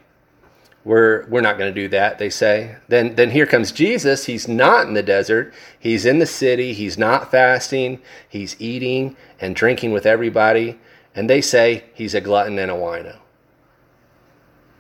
We're 0.84 1.26
we're 1.28 1.40
not 1.40 1.58
going 1.58 1.74
to 1.74 1.82
do 1.82 1.88
that 1.88 2.18
they 2.18 2.30
say. 2.30 2.76
Then 2.90 3.16
then 3.16 3.30
here 3.30 3.46
comes 3.46 3.72
jesus. 3.72 4.26
He's 4.26 4.50
not 4.50 4.88
in 4.88 4.94
the 4.94 5.04
desert. 5.04 5.54
He's 5.80 6.06
in 6.06 6.20
the 6.20 6.26
city. 6.26 6.74
He's 6.74 6.98
not 6.98 7.32
fasting. 7.32 8.02
He's 8.28 8.60
eating 8.60 9.16
and 9.40 9.56
drinking 9.56 9.94
with 9.94 10.06
everybody. 10.06 10.78
And 11.16 11.30
they 11.30 11.40
say 11.40 11.86
he's 11.94 12.14
a 12.14 12.20
glutton 12.20 12.60
and 12.60 12.70
a 12.70 12.76
wino. 12.76 13.20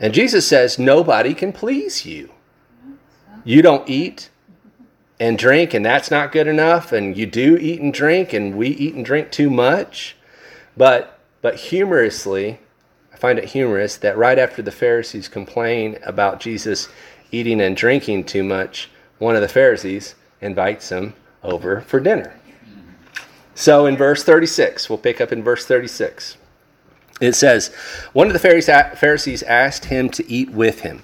And 0.01 0.13
jesus 0.13 0.45
says 0.45 0.77
nobody 0.77 1.33
can 1.33 1.53
please 1.53 2.05
you. 2.05 2.29
You 3.45 3.61
don't 3.61 3.89
eat 3.89 4.30
and 5.21 5.37
drink 5.37 5.73
and 5.73 5.85
that's 5.85 6.09
not 6.09 6.31
good 6.31 6.47
enough 6.47 6.91
and 6.91 7.15
you 7.15 7.27
do 7.27 7.55
eat 7.57 7.79
and 7.79 7.93
drink 7.93 8.33
and 8.33 8.57
we 8.57 8.69
eat 8.69 8.95
and 8.95 9.05
drink 9.05 9.31
too 9.31 9.51
much 9.51 10.17
but 10.75 11.19
but 11.41 11.55
humorously 11.55 12.59
I 13.13 13.17
find 13.17 13.37
it 13.37 13.49
humorous 13.49 13.97
that 13.97 14.17
right 14.17 14.39
after 14.39 14.63
the 14.63 14.71
Pharisees 14.71 15.27
complain 15.27 15.99
about 16.03 16.39
Jesus 16.39 16.89
eating 17.31 17.61
and 17.61 17.75
drinking 17.75 18.25
too 18.25 18.43
much, 18.43 18.89
one 19.19 19.35
of 19.35 19.41
the 19.41 19.47
Pharisees 19.47 20.15
invites 20.41 20.89
him 20.89 21.13
over 21.43 21.81
for 21.81 21.99
dinner. 21.99 22.33
So 23.53 23.85
in 23.85 23.95
verse 23.97 24.23
36, 24.23 24.89
we'll 24.89 24.97
pick 24.97 25.21
up 25.21 25.31
in 25.31 25.43
verse 25.43 25.65
36. 25.65 26.37
It 27.19 27.33
says, 27.33 27.67
One 28.13 28.27
of 28.27 28.33
the 28.33 28.39
Pharisees 28.95 29.43
asked 29.43 29.85
him 29.85 30.09
to 30.09 30.29
eat 30.31 30.49
with 30.49 30.81
him. 30.81 31.03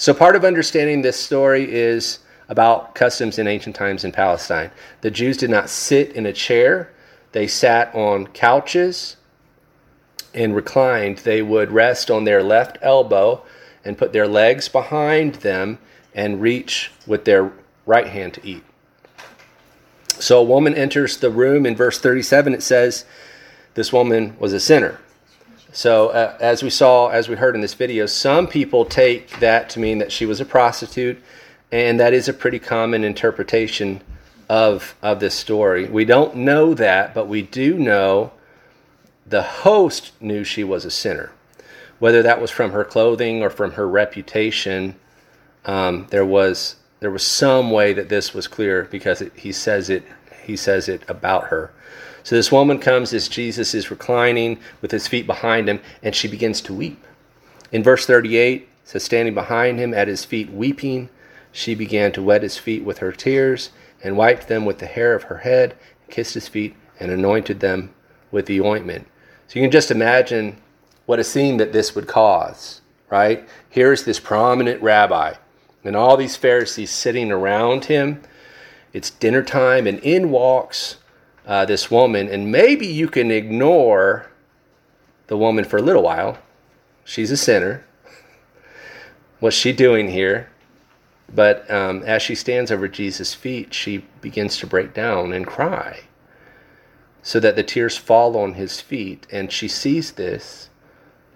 So, 0.00 0.14
part 0.14 0.34
of 0.34 0.46
understanding 0.46 1.02
this 1.02 1.20
story 1.20 1.70
is 1.70 2.20
about 2.48 2.94
customs 2.94 3.38
in 3.38 3.46
ancient 3.46 3.76
times 3.76 4.02
in 4.02 4.12
Palestine. 4.12 4.70
The 5.02 5.10
Jews 5.10 5.36
did 5.36 5.50
not 5.50 5.68
sit 5.68 6.12
in 6.12 6.24
a 6.24 6.32
chair, 6.32 6.90
they 7.32 7.46
sat 7.46 7.94
on 7.94 8.28
couches 8.28 9.16
and 10.32 10.56
reclined, 10.56 11.18
they 11.18 11.42
would 11.42 11.70
rest 11.70 12.10
on 12.10 12.24
their 12.24 12.42
left 12.42 12.78
elbow 12.80 13.44
and 13.84 13.98
put 13.98 14.14
their 14.14 14.26
legs 14.26 14.70
behind 14.70 15.34
them 15.34 15.78
and 16.14 16.40
reach 16.40 16.90
with 17.06 17.26
their 17.26 17.52
right 17.84 18.06
hand 18.06 18.32
to 18.32 18.46
eat. 18.46 18.64
So 20.18 20.40
a 20.40 20.44
woman 20.44 20.72
enters 20.72 21.18
the 21.18 21.28
room. 21.28 21.66
In 21.66 21.76
verse 21.76 21.98
37, 21.98 22.54
it 22.54 22.62
says, 22.62 23.04
This 23.74 23.92
woman 23.92 24.34
was 24.38 24.54
a 24.54 24.60
sinner. 24.60 24.98
So, 25.72 26.08
uh, 26.08 26.36
as 26.40 26.64
we 26.64 26.70
saw, 26.70 27.08
as 27.08 27.28
we 27.28 27.36
heard 27.36 27.54
in 27.54 27.60
this 27.60 27.74
video, 27.74 28.06
some 28.06 28.48
people 28.48 28.84
take 28.84 29.38
that 29.38 29.70
to 29.70 29.80
mean 29.80 29.98
that 29.98 30.10
she 30.10 30.26
was 30.26 30.40
a 30.40 30.44
prostitute, 30.44 31.22
and 31.70 32.00
that 32.00 32.12
is 32.12 32.28
a 32.28 32.32
pretty 32.32 32.58
common 32.58 33.04
interpretation 33.04 34.02
of, 34.48 34.96
of 35.00 35.20
this 35.20 35.34
story. 35.34 35.88
We 35.88 36.04
don't 36.04 36.34
know 36.34 36.74
that, 36.74 37.14
but 37.14 37.28
we 37.28 37.42
do 37.42 37.78
know 37.78 38.32
the 39.24 39.42
host 39.42 40.10
knew 40.20 40.42
she 40.42 40.64
was 40.64 40.84
a 40.84 40.90
sinner. 40.90 41.30
Whether 42.00 42.22
that 42.24 42.40
was 42.40 42.50
from 42.50 42.72
her 42.72 42.84
clothing 42.84 43.40
or 43.40 43.48
from 43.48 43.72
her 43.72 43.88
reputation, 43.88 44.96
um, 45.66 46.08
there 46.10 46.26
was 46.26 46.76
there 46.98 47.10
was 47.10 47.26
some 47.26 47.70
way 47.70 47.94
that 47.94 48.10
this 48.10 48.34
was 48.34 48.46
clear 48.46 48.84
because 48.90 49.22
it, 49.22 49.32
he 49.36 49.52
says 49.52 49.88
it 49.88 50.02
he 50.42 50.56
says 50.56 50.88
it 50.88 51.02
about 51.08 51.44
her. 51.44 51.72
So 52.30 52.36
this 52.36 52.52
woman 52.52 52.78
comes 52.78 53.12
as 53.12 53.26
Jesus 53.28 53.74
is 53.74 53.90
reclining 53.90 54.60
with 54.80 54.92
his 54.92 55.08
feet 55.08 55.26
behind 55.26 55.68
him, 55.68 55.80
and 56.00 56.14
she 56.14 56.28
begins 56.28 56.60
to 56.60 56.72
weep. 56.72 57.04
In 57.72 57.82
verse 57.82 58.06
38, 58.06 58.68
says, 58.84 59.02
standing 59.02 59.34
behind 59.34 59.80
him 59.80 59.92
at 59.92 60.06
his 60.06 60.24
feet 60.24 60.48
weeping, 60.48 61.08
she 61.50 61.74
began 61.74 62.12
to 62.12 62.22
wet 62.22 62.44
his 62.44 62.56
feet 62.56 62.84
with 62.84 62.98
her 62.98 63.10
tears, 63.10 63.70
and 64.04 64.16
wiped 64.16 64.46
them 64.46 64.64
with 64.64 64.78
the 64.78 64.86
hair 64.86 65.16
of 65.16 65.24
her 65.24 65.38
head, 65.38 65.74
kissed 66.08 66.34
his 66.34 66.46
feet, 66.46 66.76
and 67.00 67.10
anointed 67.10 67.58
them 67.58 67.92
with 68.30 68.46
the 68.46 68.60
ointment. 68.60 69.08
So 69.48 69.58
you 69.58 69.64
can 69.64 69.72
just 69.72 69.90
imagine 69.90 70.56
what 71.06 71.18
a 71.18 71.24
scene 71.24 71.56
that 71.56 71.72
this 71.72 71.96
would 71.96 72.06
cause, 72.06 72.80
right? 73.10 73.44
Here's 73.68 74.04
this 74.04 74.20
prominent 74.20 74.80
rabbi 74.80 75.34
and 75.82 75.96
all 75.96 76.16
these 76.16 76.36
Pharisees 76.36 76.92
sitting 76.92 77.32
around 77.32 77.86
him. 77.86 78.22
It's 78.92 79.10
dinner 79.10 79.42
time, 79.42 79.88
and 79.88 79.98
in 79.98 80.30
walks 80.30 80.98
uh, 81.46 81.64
this 81.64 81.90
woman, 81.90 82.28
and 82.28 82.50
maybe 82.50 82.86
you 82.86 83.08
can 83.08 83.30
ignore 83.30 84.30
the 85.26 85.36
woman 85.36 85.64
for 85.64 85.78
a 85.78 85.82
little 85.82 86.02
while. 86.02 86.38
She's 87.04 87.30
a 87.30 87.36
sinner. 87.36 87.84
What's 89.40 89.56
she 89.56 89.72
doing 89.72 90.10
here? 90.10 90.50
But 91.32 91.70
um, 91.70 92.02
as 92.04 92.22
she 92.22 92.34
stands 92.34 92.70
over 92.70 92.88
Jesus' 92.88 93.34
feet, 93.34 93.72
she 93.72 94.04
begins 94.20 94.58
to 94.58 94.66
break 94.66 94.92
down 94.92 95.32
and 95.32 95.46
cry 95.46 96.00
so 97.22 97.38
that 97.40 97.56
the 97.56 97.62
tears 97.62 97.96
fall 97.96 98.36
on 98.36 98.54
his 98.54 98.80
feet. 98.80 99.26
And 99.30 99.52
she 99.52 99.68
sees 99.68 100.12
this. 100.12 100.68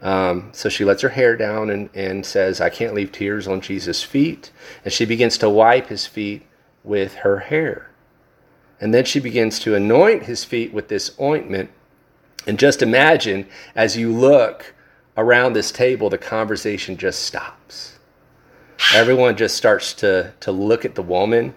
Um, 0.03 0.51
so 0.53 0.69
she 0.69 0.85
lets 0.85 1.03
her 1.03 1.11
hair 1.11 1.37
down 1.37 1.71
and, 1.71 1.89
and 1.95 2.27
says, 2.27 2.61
I 2.61 2.69
can't 2.69 2.95
leave 2.95 3.13
tears 3.13 3.47
on 3.47 3.61
Jesus' 3.61 4.03
feet. 4.03 4.51
And 4.85 4.93
she 4.93 5.05
begins 5.05 5.39
to 5.39 5.49
wipe 5.49 5.87
his 5.87 6.07
feet 6.07 6.43
with 6.83 7.15
her 7.17 7.39
hair. 7.39 7.91
And 8.81 8.93
then 8.93 9.05
she 9.05 9.21
begins 9.21 9.59
to 9.61 9.75
anoint 9.75 10.25
his 10.25 10.45
feet 10.45 10.73
with 10.73 10.89
this 10.89 11.13
ointment. 11.21 11.71
And 12.47 12.59
just 12.59 12.83
imagine 12.83 13.47
as 13.75 13.97
you 13.97 14.13
look 14.13 14.75
around 15.17 15.53
this 15.53 15.71
table, 15.71 16.11
the 16.11 16.19
conversation 16.19 16.97
just 16.97 17.23
stops. 17.23 17.99
Everyone 18.95 19.37
just 19.37 19.57
starts 19.57 19.95
to, 19.95 20.33
to 20.41 20.53
look 20.53 20.85
at 20.85 20.95
the 20.95 21.03
woman. 21.03 21.55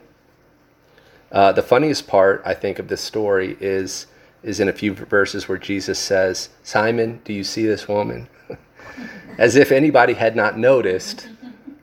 Uh, 1.32 1.52
the 1.52 1.64
funniest 1.64 2.08
part, 2.08 2.42
I 2.46 2.54
think, 2.54 2.80
of 2.80 2.88
this 2.88 3.02
story 3.02 3.58
is 3.60 4.08
is 4.44 4.60
in 4.60 4.70
a 4.70 4.74
few 4.74 4.94
verses 4.94 5.50
where 5.50 5.58
Jesus 5.58 6.00
says, 6.00 6.50
Simon, 6.64 7.20
do 7.26 7.34
you 7.34 7.44
see 7.44 7.66
this 7.66 7.88
woman? 7.88 8.30
As 9.38 9.56
if 9.56 9.72
anybody 9.72 10.14
had 10.14 10.36
not 10.36 10.58
noticed 10.58 11.28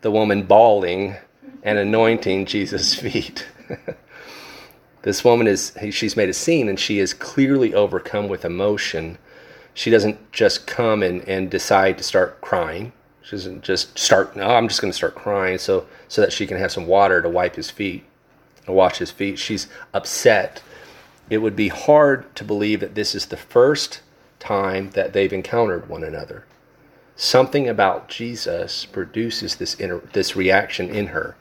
the 0.00 0.11
woman 0.11 0.45
bawling 0.45 1.17
and 1.62 1.79
anointing 1.79 2.47
Jesus' 2.47 2.95
feet. 3.00 3.47
this 5.04 5.25
woman 5.25 5.46
is, 5.46 5.73
she's 5.90 6.16
made 6.16 6.28
a 6.28 6.34
scene 6.34 6.68
and 6.68 6.78
she 6.78 6.99
is 6.99 7.14
clearly 7.14 7.73
overcome 7.73 8.28
with 8.28 8.44
emotion. 8.44 9.16
She 9.73 9.90
doesn't 9.90 10.32
just 10.32 10.66
come 10.66 11.02
and, 11.02 11.26
and 11.28 11.50
decide 11.50 11.96
to 11.99 12.04
start 12.04 12.40
crying. 12.40 12.92
She 13.23 13.37
doesn't 13.37 13.62
just 13.62 13.99
start, 13.99 14.37
no, 14.37 14.49
I'm 14.49 14.68
just 14.68 14.80
going 14.80 14.92
to 14.92 14.96
start 14.96 15.14
crying 15.14 15.58
so, 15.58 15.87
so 16.08 16.20
that 16.20 16.32
she 16.32 16.46
can 16.46 16.58
have 16.58 16.73
some 16.73 16.87
water 16.87 17.23
to 17.23 17.28
wipe 17.28 17.56
his 17.56 17.70
feet, 17.70 18.04
to 18.66 18.73
wash 18.73 18.99
his 18.99 19.11
feet. 19.11 19.38
She's 19.38 19.68
upset 19.94 20.62
it 21.30 21.38
would 21.38 21.56
be 21.56 21.68
hard 21.68 22.34
to 22.37 22.44
believe 22.44 22.80
that 22.80 22.94
this 22.94 23.14
is 23.14 23.26
the 23.26 23.37
first 23.37 24.00
time 24.38 24.90
that 24.90 25.12
they've 25.12 25.32
encountered 25.32 25.88
one 25.88 26.04
another. 26.04 26.44
Something 27.16 27.68
about 27.68 28.08
Jesus 28.08 28.84
produces 28.84 29.56
this, 29.56 29.75
inter- 29.75 30.02
this 30.12 30.37
reaction 30.37 30.90
in 30.90 31.08
her. 31.08 31.37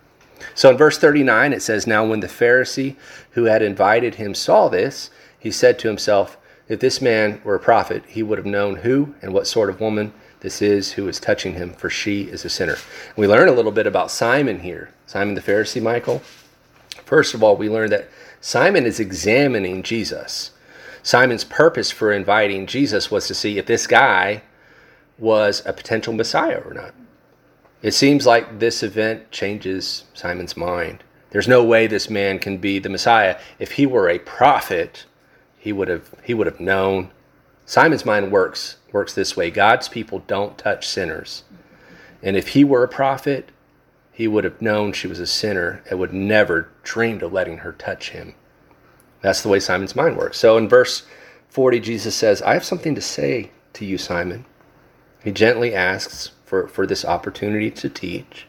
So 0.56 0.70
in 0.70 0.78
verse 0.78 0.98
39, 0.98 1.54
it 1.54 1.62
says, 1.62 1.88
Now 1.88 2.06
when 2.06 2.20
the 2.20 2.28
Pharisee 2.28 2.96
who 3.32 3.46
had 3.46 3.62
invited 3.62 4.16
him 4.16 4.34
saw 4.34 4.70
this, 4.70 5.10
he 5.40 5.52
said 5.52 5.80
to 5.80 5.88
himself, 5.88 6.38
If 6.68 6.80
this 6.80 7.02
man 7.02 7.42
were 7.44 7.56
a 7.56 7.60
prophet, 7.60 8.04
he 8.08 8.24
would 8.24 8.38
have 8.38 8.46
known 8.46 8.78
who 8.78 9.16
and 9.22 9.34
what 9.34 9.48
sort 9.48 9.70
of 9.70 9.80
woman 9.80 10.14
this 10.44 10.62
is 10.62 10.92
who 10.94 11.08
is 11.08 11.20
touching 11.20 11.54
him, 11.54 11.74
for 11.74 11.90
she 11.90 12.24
is 12.24 12.44
a 12.44 12.50
sinner. 12.50 12.78
We 13.16 13.28
learn 13.28 13.48
a 13.48 13.54
little 13.54 13.72
bit 13.72 13.88
about 13.88 14.12
Simon 14.12 14.60
here. 14.60 14.90
Simon 15.08 15.36
the 15.36 15.42
Pharisee, 15.42 15.82
Michael. 15.82 16.22
First 17.06 17.34
of 17.34 17.42
all, 17.42 17.56
we 17.56 17.70
learn 17.70 17.90
that 17.92 18.10
Simon 18.42 18.86
is 18.86 19.00
examining 19.00 19.84
Jesus. 19.84 20.52
Simon's 21.02 21.46
purpose 21.46 21.92
for 21.92 22.12
inviting 22.12 22.68
Jesus 22.68 23.10
was 23.10 23.28
to 23.28 23.34
see 23.34 23.58
if 23.58 23.66
this 23.66 23.88
guy 23.88 24.42
was 25.18 25.62
a 25.66 25.74
potential 25.74 26.14
Messiah 26.14 26.62
or 26.66 26.74
not. 26.74 26.94
It 27.84 27.94
seems 27.94 28.26
like 28.26 28.60
this 28.60 28.82
event 28.82 29.30
changes 29.30 30.06
Simon's 30.14 30.56
mind. 30.56 31.04
There's 31.32 31.50
no 31.50 31.64
way 31.64 31.86
this 31.86 32.10
man 32.10 32.40
can 32.40 32.58
be 32.58 32.80
the 32.80 32.90
Messiah. 32.90 33.38
If 33.60 33.74
he 33.74 33.86
were 33.86 34.10
a 34.10 34.20
prophet, 34.20 35.06
he 35.58 35.74
would 35.74 35.90
have 35.90 36.10
he 36.24 36.34
would 36.34 36.48
have 36.48 36.62
known. 36.62 37.12
Simon's 37.66 38.06
mind 38.06 38.32
works 38.32 38.78
works 38.94 39.14
this 39.14 39.36
way. 39.36 39.52
God's 39.52 39.90
people 39.90 40.20
don't 40.28 40.58
touch 40.58 40.88
sinners. 40.88 41.44
And 42.22 42.38
if 42.38 42.50
he 42.50 42.64
were 42.64 42.84
a 42.84 42.88
prophet, 42.88 43.52
he 44.14 44.30
would 44.30 44.46
have 44.46 44.62
known 44.62 44.94
she 44.94 45.08
was 45.08 45.20
a 45.20 45.28
sinner 45.28 45.84
and 45.90 46.00
would 46.00 46.14
never 46.14 46.70
dreamed 46.84 47.22
of 47.22 47.34
letting 47.34 47.60
her 47.60 47.74
touch 47.74 48.12
him. 48.12 48.34
That's 49.22 49.42
the 49.42 49.50
way 49.50 49.60
Simon's 49.60 49.96
mind 49.96 50.16
works. 50.16 50.38
So 50.38 50.56
in 50.58 50.70
verse 50.70 51.04
40, 51.50 51.82
Jesus 51.82 52.16
says, 52.16 52.42
I 52.42 52.54
have 52.54 52.64
something 52.64 52.96
to 52.96 53.02
say 53.02 53.52
to 53.74 53.86
you, 53.86 53.98
Simon. 53.98 54.46
He 55.24 55.32
gently 55.32 55.74
asks 55.74 56.32
for, 56.54 56.68
for 56.68 56.86
this 56.86 57.04
opportunity 57.04 57.72
to 57.72 57.90
teach. 57.90 58.46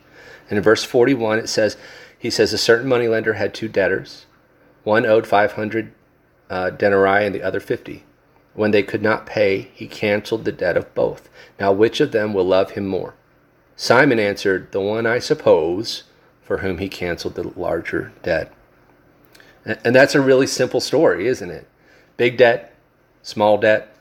And 0.50 0.58
in 0.58 0.62
verse 0.62 0.84
41, 0.84 1.38
it 1.38 1.48
says, 1.48 1.78
He 2.18 2.28
says, 2.28 2.52
A 2.52 2.58
certain 2.58 2.86
moneylender 2.86 3.32
had 3.32 3.54
two 3.54 3.66
debtors. 3.66 4.26
One 4.82 5.06
owed 5.06 5.26
500 5.26 5.90
uh, 6.50 6.68
denarii 6.68 7.24
and 7.24 7.34
the 7.34 7.42
other 7.42 7.60
50. 7.60 8.04
When 8.52 8.72
they 8.72 8.82
could 8.82 9.00
not 9.00 9.24
pay, 9.24 9.70
he 9.72 9.86
canceled 9.86 10.44
the 10.44 10.52
debt 10.52 10.76
of 10.76 10.94
both. 10.94 11.30
Now, 11.58 11.72
which 11.72 11.98
of 11.98 12.12
them 12.12 12.34
will 12.34 12.44
love 12.44 12.72
him 12.72 12.86
more? 12.86 13.14
Simon 13.74 14.18
answered, 14.18 14.70
The 14.72 14.82
one, 14.82 15.06
I 15.06 15.18
suppose, 15.18 16.02
for 16.42 16.58
whom 16.58 16.76
he 16.76 16.90
canceled 16.90 17.36
the 17.36 17.58
larger 17.58 18.12
debt. 18.22 18.52
And 19.64 19.96
that's 19.96 20.14
a 20.14 20.20
really 20.20 20.46
simple 20.46 20.80
story, 20.80 21.26
isn't 21.26 21.50
it? 21.50 21.66
Big 22.18 22.36
debt, 22.36 22.74
small 23.22 23.56
debt. 23.56 23.96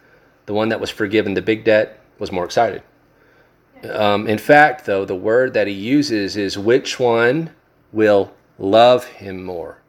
The 0.45 0.53
one 0.53 0.67
that 0.67 0.81
was 0.81 0.89
forgiven 0.89 1.35
the 1.35 1.41
big 1.41 1.63
debt 1.63 2.01
was 2.19 2.33
more 2.33 2.43
excited. 2.43 2.83
Um, 3.89 4.27
in 4.27 4.37
fact, 4.37 4.85
though, 4.85 5.05
the 5.05 5.15
word 5.15 5.53
that 5.53 5.67
he 5.67 5.73
uses 5.73 6.37
is 6.37 6.57
which 6.57 6.99
one 6.99 7.51
will 7.91 8.33
love 8.57 9.05
him 9.05 9.43
more? 9.43 9.79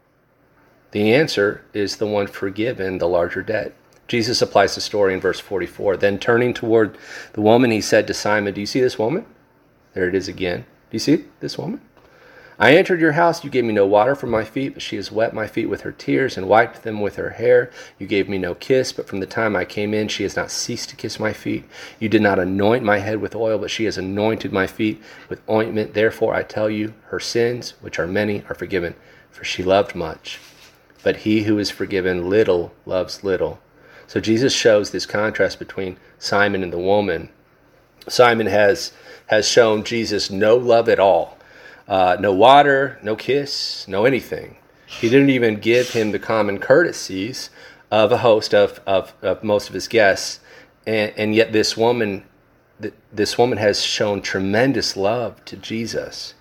The 0.91 1.13
answer 1.13 1.65
is 1.73 1.97
the 1.97 2.07
one 2.07 2.27
forgiven 2.27 2.99
the 2.99 3.09
larger 3.09 3.43
debt. 3.43 3.75
Jesus 4.07 4.43
applies 4.43 4.75
the 4.75 4.81
story 4.81 5.15
in 5.15 5.21
verse 5.21 5.41
44. 5.41 5.97
Then 5.97 6.19
turning 6.19 6.55
toward 6.55 6.97
the 7.33 7.41
woman, 7.41 7.71
he 7.71 7.81
said 7.81 8.07
to 8.07 8.15
Simon, 8.15 8.55
Do 8.55 8.61
you 8.61 8.67
see 8.67 8.81
this 8.81 8.99
woman? 8.99 9.27
There 9.95 10.09
it 10.09 10.15
is 10.15 10.29
again. 10.29 10.61
Do 10.61 10.95
you 10.95 10.99
see 10.99 11.25
this 11.41 11.57
woman? 11.57 11.81
I 12.57 12.77
entered 12.77 13.01
your 13.01 13.13
house. 13.13 13.43
You 13.43 13.51
gave 13.51 13.65
me 13.65 13.73
no 13.73 13.85
water 13.85 14.15
for 14.15 14.29
my 14.29 14.45
feet, 14.45 14.75
but 14.75 14.83
she 14.83 14.95
has 14.95 15.11
wet 15.11 15.35
my 15.35 15.49
feet 15.49 15.67
with 15.67 15.81
her 15.81 15.91
tears 15.91 16.37
and 16.37 16.49
wiped 16.49 16.85
them 16.85 17.01
with 17.01 17.17
her 17.17 17.31
hair. 17.31 17.71
You 17.99 18.07
gave 18.07 18.29
me 18.29 18.39
no 18.39 18.55
kiss, 18.55 18.93
but 18.93 19.09
from 19.09 19.19
the 19.19 19.27
time 19.27 19.57
I 19.57 19.65
came 19.65 19.93
in, 19.93 20.07
she 20.07 20.23
has 20.23 20.37
not 20.37 20.53
ceased 20.53 20.89
to 20.91 20.97
kiss 20.97 21.19
my 21.19 21.33
feet. 21.33 21.65
You 21.99 22.09
did 22.09 22.23
not 22.23 22.39
anoint 22.39 22.85
my 22.85 22.99
head 22.99 23.21
with 23.21 23.35
oil, 23.35 23.59
but 23.59 23.73
she 23.73 23.87
has 23.87 23.99
anointed 23.99 24.53
my 24.53 24.69
feet 24.69 25.03
with 25.29 25.43
ointment. 25.51 25.95
Therefore, 25.95 26.33
I 26.33 26.45
tell 26.45 26.71
you, 26.71 26.95
her 27.07 27.19
sins, 27.19 27.75
which 27.81 27.99
are 27.99 28.07
many, 28.07 28.45
are 28.49 28.55
forgiven, 28.55 28.95
for 29.33 29.43
she 29.43 29.65
loved 29.65 29.97
much. 29.97 30.39
But 31.03 31.19
he 31.19 31.43
who 31.43 31.59
is 31.59 31.71
forgiven 31.71 32.31
little 32.31 32.73
loves 32.87 33.25
little. 33.25 33.59
So 34.07 34.21
Jesus 34.21 34.55
shows 34.55 34.91
this 34.91 35.07
contrast 35.07 35.59
between 35.59 35.97
Simon 36.21 36.63
and 36.63 36.73
the 36.73 36.79
woman. 36.79 37.31
Simon 38.07 38.47
has 38.47 38.93
has 39.29 39.49
shown 39.49 39.83
Jesus 39.83 40.31
no 40.31 40.55
love 40.55 40.89
at 40.89 41.01
all 41.01 41.39
uh, 41.89 42.17
no 42.19 42.33
water, 42.33 42.99
no 43.03 43.17
kiss, 43.17 43.87
no 43.89 44.05
anything. 44.05 44.57
He 44.87 45.09
didn't 45.09 45.31
even 45.31 45.57
give 45.57 45.91
him 45.91 46.13
the 46.13 46.19
common 46.19 46.59
courtesies 46.59 47.51
of 47.91 48.13
a 48.13 48.19
host 48.19 48.55
of, 48.55 48.81
of, 48.87 49.15
of 49.23 49.43
most 49.43 49.69
of 49.69 49.75
his 49.75 49.89
guests. 49.89 50.41
And, 50.87 51.13
and 51.17 51.35
yet, 51.35 51.53
this 51.53 51.77
woman, 51.77 52.25
this 53.13 53.39
woman 53.39 53.59
has 53.59 53.83
shown 53.83 54.23
tremendous 54.23 54.97
love 54.97 55.45
to 55.47 55.57
Jesus, 55.57 56.35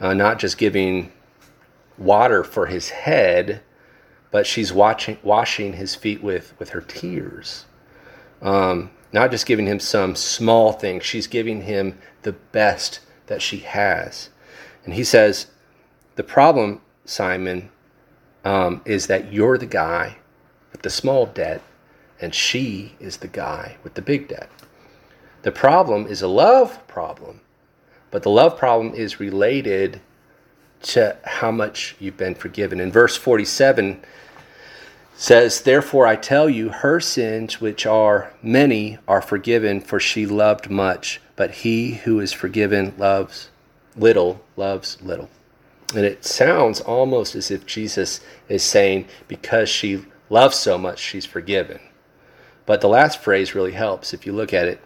uh, 0.00 0.14
not 0.14 0.38
just 0.38 0.58
giving 0.58 1.12
water 1.98 2.44
for 2.44 2.66
his 2.66 2.90
head, 2.90 3.62
but 4.30 4.46
she's 4.46 4.72
watching, 4.72 5.18
washing 5.22 5.74
his 5.74 5.94
feet 5.94 6.22
with, 6.22 6.54
with 6.58 6.70
her 6.70 6.80
tears. 6.80 7.66
Um, 8.40 8.90
not 9.12 9.30
just 9.30 9.46
giving 9.46 9.66
him 9.66 9.78
some 9.78 10.16
small 10.16 10.72
thing, 10.72 11.00
she's 11.00 11.26
giving 11.26 11.62
him 11.62 11.98
the 12.22 12.32
best 12.32 13.00
that 13.26 13.42
she 13.42 13.58
has. 13.58 14.30
And 14.84 14.94
he 14.94 15.04
says, 15.04 15.46
The 16.16 16.22
problem, 16.22 16.80
Simon, 17.04 17.70
um, 18.44 18.82
is 18.84 19.06
that 19.06 19.32
you're 19.32 19.58
the 19.58 19.66
guy 19.66 20.16
with 20.72 20.82
the 20.82 20.90
small 20.90 21.26
debt, 21.26 21.62
and 22.20 22.34
she 22.34 22.94
is 22.98 23.18
the 23.18 23.28
guy 23.28 23.76
with 23.84 23.94
the 23.94 24.02
big 24.02 24.28
debt. 24.28 24.50
The 25.42 25.52
problem 25.52 26.06
is 26.06 26.22
a 26.22 26.28
love 26.28 26.86
problem, 26.86 27.40
but 28.10 28.22
the 28.22 28.30
love 28.30 28.56
problem 28.56 28.94
is 28.94 29.20
related 29.20 30.00
to 30.82 31.16
how 31.24 31.50
much 31.50 31.94
you've 31.98 32.16
been 32.16 32.34
forgiven. 32.34 32.80
In 32.80 32.90
verse 32.90 33.16
47 33.16 34.02
says, 35.14 35.60
Therefore 35.60 36.06
I 36.06 36.16
tell 36.16 36.48
you, 36.48 36.70
her 36.70 37.00
sins, 37.00 37.60
which 37.60 37.86
are 37.86 38.32
many, 38.42 38.98
are 39.06 39.22
forgiven, 39.22 39.80
for 39.80 40.00
she 40.00 40.26
loved 40.26 40.70
much, 40.70 41.20
but 41.36 41.50
he 41.52 41.94
who 41.94 42.18
is 42.18 42.32
forgiven 42.32 42.94
loves 42.98 43.48
little 43.96 44.44
loves 44.56 45.00
little. 45.02 45.28
And 45.94 46.04
it 46.04 46.24
sounds 46.24 46.80
almost 46.80 47.34
as 47.34 47.50
if 47.50 47.66
Jesus 47.66 48.20
is 48.48 48.62
saying, 48.62 49.08
because 49.28 49.68
she 49.68 50.04
loves 50.30 50.56
so 50.56 50.78
much, 50.78 50.98
she's 50.98 51.26
forgiven. 51.26 51.80
But 52.64 52.80
the 52.80 52.88
last 52.88 53.20
phrase 53.20 53.54
really 53.54 53.72
helps 53.72 54.14
if 54.14 54.24
you 54.24 54.32
look 54.32 54.54
at 54.54 54.68
it. 54.68 54.82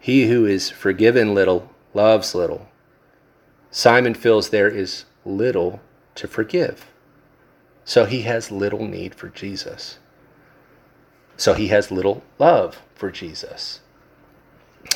He 0.00 0.28
who 0.28 0.44
is 0.44 0.70
forgiven 0.70 1.34
little 1.34 1.70
loves 1.92 2.34
little. 2.34 2.68
Simon 3.70 4.14
feels 4.14 4.50
there 4.50 4.68
is 4.68 5.04
little 5.24 5.80
to 6.16 6.28
forgive. 6.28 6.86
So 7.84 8.04
he 8.04 8.22
has 8.22 8.50
little 8.50 8.86
need 8.86 9.14
for 9.14 9.28
Jesus. 9.28 9.98
So 11.36 11.54
he 11.54 11.68
has 11.68 11.90
little 11.90 12.22
love 12.38 12.80
for 12.94 13.10
Jesus. 13.10 13.80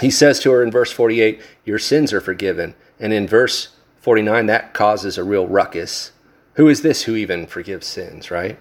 He 0.00 0.10
says 0.10 0.40
to 0.40 0.50
her 0.52 0.62
in 0.62 0.70
verse 0.70 0.92
48, 0.92 1.40
Your 1.64 1.78
sins 1.78 2.12
are 2.12 2.20
forgiven. 2.20 2.74
And 3.00 3.12
in 3.12 3.26
verse 3.26 3.68
49, 4.00 4.46
that 4.46 4.74
causes 4.74 5.18
a 5.18 5.24
real 5.24 5.46
ruckus. 5.46 6.12
Who 6.54 6.68
is 6.68 6.82
this 6.82 7.02
who 7.02 7.14
even 7.14 7.46
forgives 7.46 7.86
sins, 7.86 8.30
right? 8.30 8.58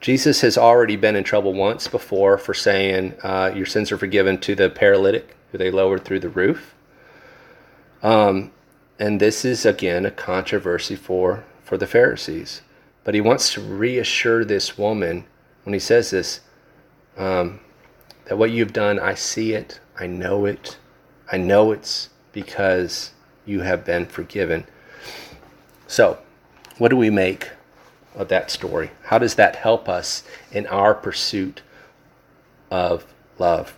Jesus 0.00 0.42
has 0.42 0.56
already 0.56 0.96
been 0.96 1.16
in 1.16 1.24
trouble 1.24 1.52
once 1.52 1.88
before 1.88 2.38
for 2.38 2.54
saying, 2.54 3.14
uh, 3.22 3.50
Your 3.54 3.66
sins 3.66 3.90
are 3.90 3.98
forgiven 3.98 4.38
to 4.38 4.54
the 4.54 4.70
paralytic 4.70 5.36
who 5.50 5.58
they 5.58 5.70
lowered 5.70 6.04
through 6.04 6.20
the 6.20 6.28
roof. 6.28 6.74
Um, 8.02 8.52
and 8.98 9.20
this 9.20 9.44
is, 9.44 9.66
again, 9.66 10.06
a 10.06 10.10
controversy 10.10 10.96
for, 10.96 11.44
for 11.62 11.76
the 11.76 11.86
Pharisees. 11.86 12.62
But 13.04 13.14
he 13.14 13.20
wants 13.20 13.52
to 13.54 13.60
reassure 13.60 14.44
this 14.44 14.76
woman 14.76 15.24
when 15.64 15.72
he 15.72 15.80
says 15.80 16.10
this 16.10 16.40
um, 17.16 17.60
that 18.26 18.38
what 18.38 18.50
you've 18.50 18.72
done, 18.72 18.98
I 18.98 19.14
see 19.14 19.52
it, 19.52 19.80
I 19.98 20.06
know 20.06 20.44
it, 20.44 20.78
I 21.30 21.36
know 21.38 21.72
it's 21.72 22.10
because 22.32 23.12
you 23.48 23.62
have 23.62 23.84
been 23.84 24.06
forgiven. 24.06 24.64
So, 25.86 26.18
what 26.76 26.90
do 26.90 26.96
we 26.96 27.10
make 27.10 27.48
of 28.14 28.28
that 28.28 28.50
story? 28.50 28.90
How 29.04 29.18
does 29.18 29.34
that 29.36 29.56
help 29.56 29.88
us 29.88 30.22
in 30.52 30.66
our 30.66 30.94
pursuit 30.94 31.62
of 32.70 33.06
love? 33.38 33.76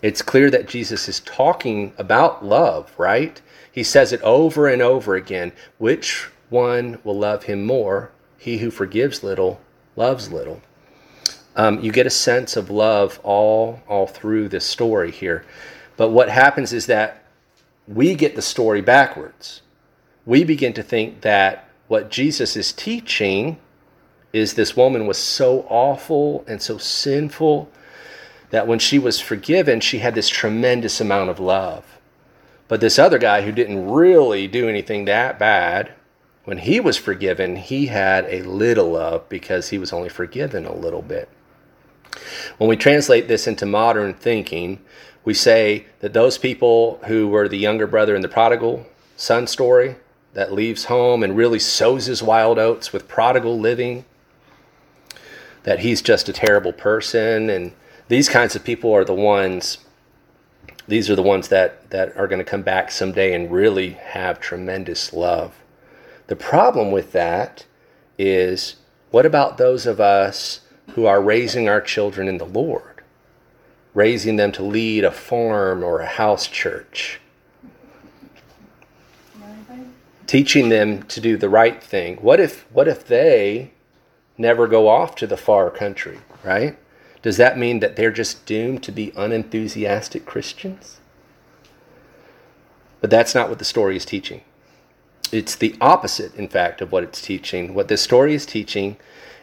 It's 0.00 0.22
clear 0.22 0.50
that 0.50 0.68
Jesus 0.68 1.08
is 1.08 1.20
talking 1.20 1.92
about 1.98 2.44
love, 2.44 2.94
right? 2.96 3.40
He 3.70 3.82
says 3.82 4.12
it 4.12 4.22
over 4.22 4.68
and 4.68 4.80
over 4.80 5.16
again. 5.16 5.52
Which 5.78 6.28
one 6.50 6.98
will 7.02 7.18
love 7.18 7.44
him 7.44 7.66
more? 7.66 8.10
He 8.38 8.58
who 8.58 8.70
forgives 8.70 9.24
little 9.24 9.60
loves 9.96 10.30
little. 10.30 10.62
Um, 11.56 11.80
you 11.80 11.90
get 11.90 12.06
a 12.06 12.10
sense 12.10 12.56
of 12.56 12.70
love 12.70 13.18
all 13.24 13.82
all 13.88 14.06
through 14.06 14.48
this 14.48 14.64
story 14.64 15.10
here. 15.10 15.44
But 15.96 16.10
what 16.10 16.28
happens 16.28 16.72
is 16.72 16.86
that 16.86 17.24
we 17.88 18.14
get 18.14 18.36
the 18.36 18.42
story 18.42 18.82
backwards. 18.82 19.62
We 20.26 20.44
begin 20.44 20.74
to 20.74 20.82
think 20.82 21.22
that 21.22 21.68
what 21.88 22.10
Jesus 22.10 22.54
is 22.54 22.72
teaching 22.72 23.58
is 24.32 24.54
this 24.54 24.76
woman 24.76 25.06
was 25.06 25.16
so 25.16 25.66
awful 25.70 26.44
and 26.46 26.60
so 26.60 26.76
sinful 26.76 27.70
that 28.50 28.66
when 28.66 28.78
she 28.78 28.98
was 28.98 29.20
forgiven, 29.20 29.80
she 29.80 29.98
had 29.98 30.14
this 30.14 30.28
tremendous 30.28 31.00
amount 31.00 31.30
of 31.30 31.40
love. 31.40 31.98
But 32.66 32.80
this 32.80 32.98
other 32.98 33.18
guy 33.18 33.42
who 33.42 33.52
didn't 33.52 33.90
really 33.90 34.46
do 34.46 34.68
anything 34.68 35.06
that 35.06 35.38
bad, 35.38 35.92
when 36.44 36.58
he 36.58 36.80
was 36.80 36.98
forgiven, 36.98 37.56
he 37.56 37.86
had 37.86 38.26
a 38.26 38.42
little 38.42 38.92
love 38.92 39.26
because 39.30 39.70
he 39.70 39.78
was 39.78 39.94
only 39.94 40.10
forgiven 40.10 40.66
a 40.66 40.74
little 40.74 41.02
bit. 41.02 41.28
When 42.58 42.68
we 42.68 42.76
translate 42.76 43.28
this 43.28 43.46
into 43.46 43.66
modern 43.66 44.14
thinking, 44.14 44.80
we 45.24 45.34
say 45.34 45.86
that 46.00 46.12
those 46.12 46.38
people 46.38 47.00
who 47.06 47.28
were 47.28 47.48
the 47.48 47.58
younger 47.58 47.86
brother 47.86 48.16
in 48.16 48.22
the 48.22 48.28
prodigal 48.28 48.86
son 49.16 49.46
story 49.46 49.96
that 50.34 50.52
leaves 50.52 50.84
home 50.86 51.22
and 51.22 51.36
really 51.36 51.58
sows 51.58 52.06
his 52.06 52.22
wild 52.22 52.58
oats 52.58 52.92
with 52.92 53.08
prodigal 53.08 53.58
living, 53.58 54.04
that 55.64 55.80
he's 55.80 56.00
just 56.00 56.28
a 56.28 56.32
terrible 56.32 56.72
person. 56.72 57.50
And 57.50 57.72
these 58.08 58.28
kinds 58.28 58.54
of 58.56 58.64
people 58.64 58.92
are 58.94 59.04
the 59.04 59.14
ones 59.14 59.78
these 60.88 61.10
are 61.10 61.14
the 61.14 61.22
ones 61.22 61.48
that, 61.48 61.90
that 61.90 62.16
are 62.16 62.26
going 62.26 62.38
to 62.38 62.50
come 62.50 62.62
back 62.62 62.90
someday 62.90 63.34
and 63.34 63.52
really 63.52 63.90
have 63.90 64.40
tremendous 64.40 65.12
love. 65.12 65.54
The 66.28 66.36
problem 66.36 66.90
with 66.90 67.12
that 67.12 67.66
is 68.18 68.76
what 69.10 69.26
about 69.26 69.58
those 69.58 69.84
of 69.86 70.00
us 70.00 70.60
who 70.90 71.06
are 71.06 71.22
raising 71.22 71.68
our 71.68 71.80
children 71.80 72.28
in 72.28 72.38
the 72.38 72.44
Lord, 72.44 73.02
raising 73.94 74.36
them 74.36 74.52
to 74.52 74.62
lead 74.62 75.04
a 75.04 75.10
farm 75.10 75.82
or 75.82 76.00
a 76.00 76.06
house 76.06 76.46
church? 76.46 77.20
teaching 80.28 80.68
them 80.68 81.02
to 81.04 81.20
do 81.20 81.36
the 81.36 81.48
right 81.48 81.82
thing. 81.82 82.18
What 82.18 82.38
if 82.38 82.70
what 82.70 82.86
if 82.86 83.04
they 83.04 83.72
never 84.36 84.68
go 84.68 84.86
off 84.86 85.16
to 85.16 85.26
the 85.26 85.36
far 85.36 85.70
country, 85.70 86.20
right? 86.44 86.78
Does 87.22 87.38
that 87.38 87.58
mean 87.58 87.80
that 87.80 87.96
they're 87.96 88.12
just 88.12 88.46
doomed 88.46 88.84
to 88.84 88.92
be 88.92 89.12
unenthusiastic 89.16 90.24
Christians? 90.24 91.00
But 93.00 93.10
that's 93.10 93.34
not 93.34 93.48
what 93.48 93.58
the 93.58 93.64
story 93.64 93.96
is 93.96 94.04
teaching. 94.04 94.42
It's 95.32 95.56
the 95.56 95.74
opposite, 95.80 96.34
in 96.36 96.48
fact, 96.48 96.80
of 96.80 96.92
what 96.92 97.02
it's 97.02 97.20
teaching. 97.20 97.74
What 97.74 97.88
this 97.88 98.02
story 98.02 98.34
is 98.34 98.46
teaching 98.46 98.96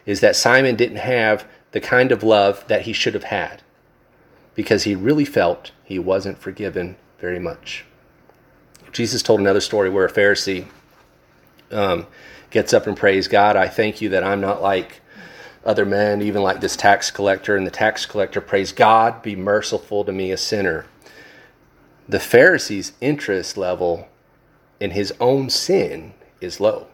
is 0.06 0.20
that 0.20 0.36
Simon 0.36 0.76
didn't 0.76 0.98
have 0.98 1.48
the 1.72 1.82
kind 1.82 2.12
of 2.12 2.24
love 2.24 2.66
that 2.68 2.84
he 2.84 2.94
should 2.94 3.14
have 3.14 3.26
had 3.26 3.62
because 4.54 4.84
he 4.84 4.96
really 4.96 5.26
felt 5.26 5.72
he 5.84 6.00
wasn't 6.00 6.38
forgiven 6.38 6.96
very 7.20 7.40
much. 7.40 7.86
Jesus 8.92 9.22
told 9.22 9.40
another 9.40 9.60
story 9.60 9.90
where 9.90 10.06
a 10.06 10.12
Pharisee 10.12 10.68
um, 11.72 12.08
gets 12.50 12.74
up 12.74 12.88
and 12.88 12.96
prays, 12.96 13.28
God, 13.28 13.58
I 13.58 13.68
thank 13.68 14.02
you 14.02 14.10
that 14.10 14.24
I'm 14.24 14.40
not 14.40 14.62
like 14.62 15.02
other 15.66 15.86
men, 15.86 16.22
even 16.22 16.42
like 16.42 16.62
this 16.62 16.78
tax 16.78 17.12
collector. 17.12 17.58
And 17.58 17.68
the 17.68 17.72
tax 17.72 18.06
collector 18.06 18.40
prays, 18.40 18.72
God, 18.72 19.22
be 19.22 19.36
merciful 19.36 20.06
to 20.06 20.12
me, 20.12 20.32
a 20.32 20.38
sinner. 20.38 20.86
The 22.08 22.20
Pharisee's 22.20 22.94
interest 23.02 23.58
level 23.58 24.08
in 24.80 24.92
his 24.92 25.12
own 25.20 25.50
sin 25.50 26.14
is 26.40 26.60
low. 26.60 26.88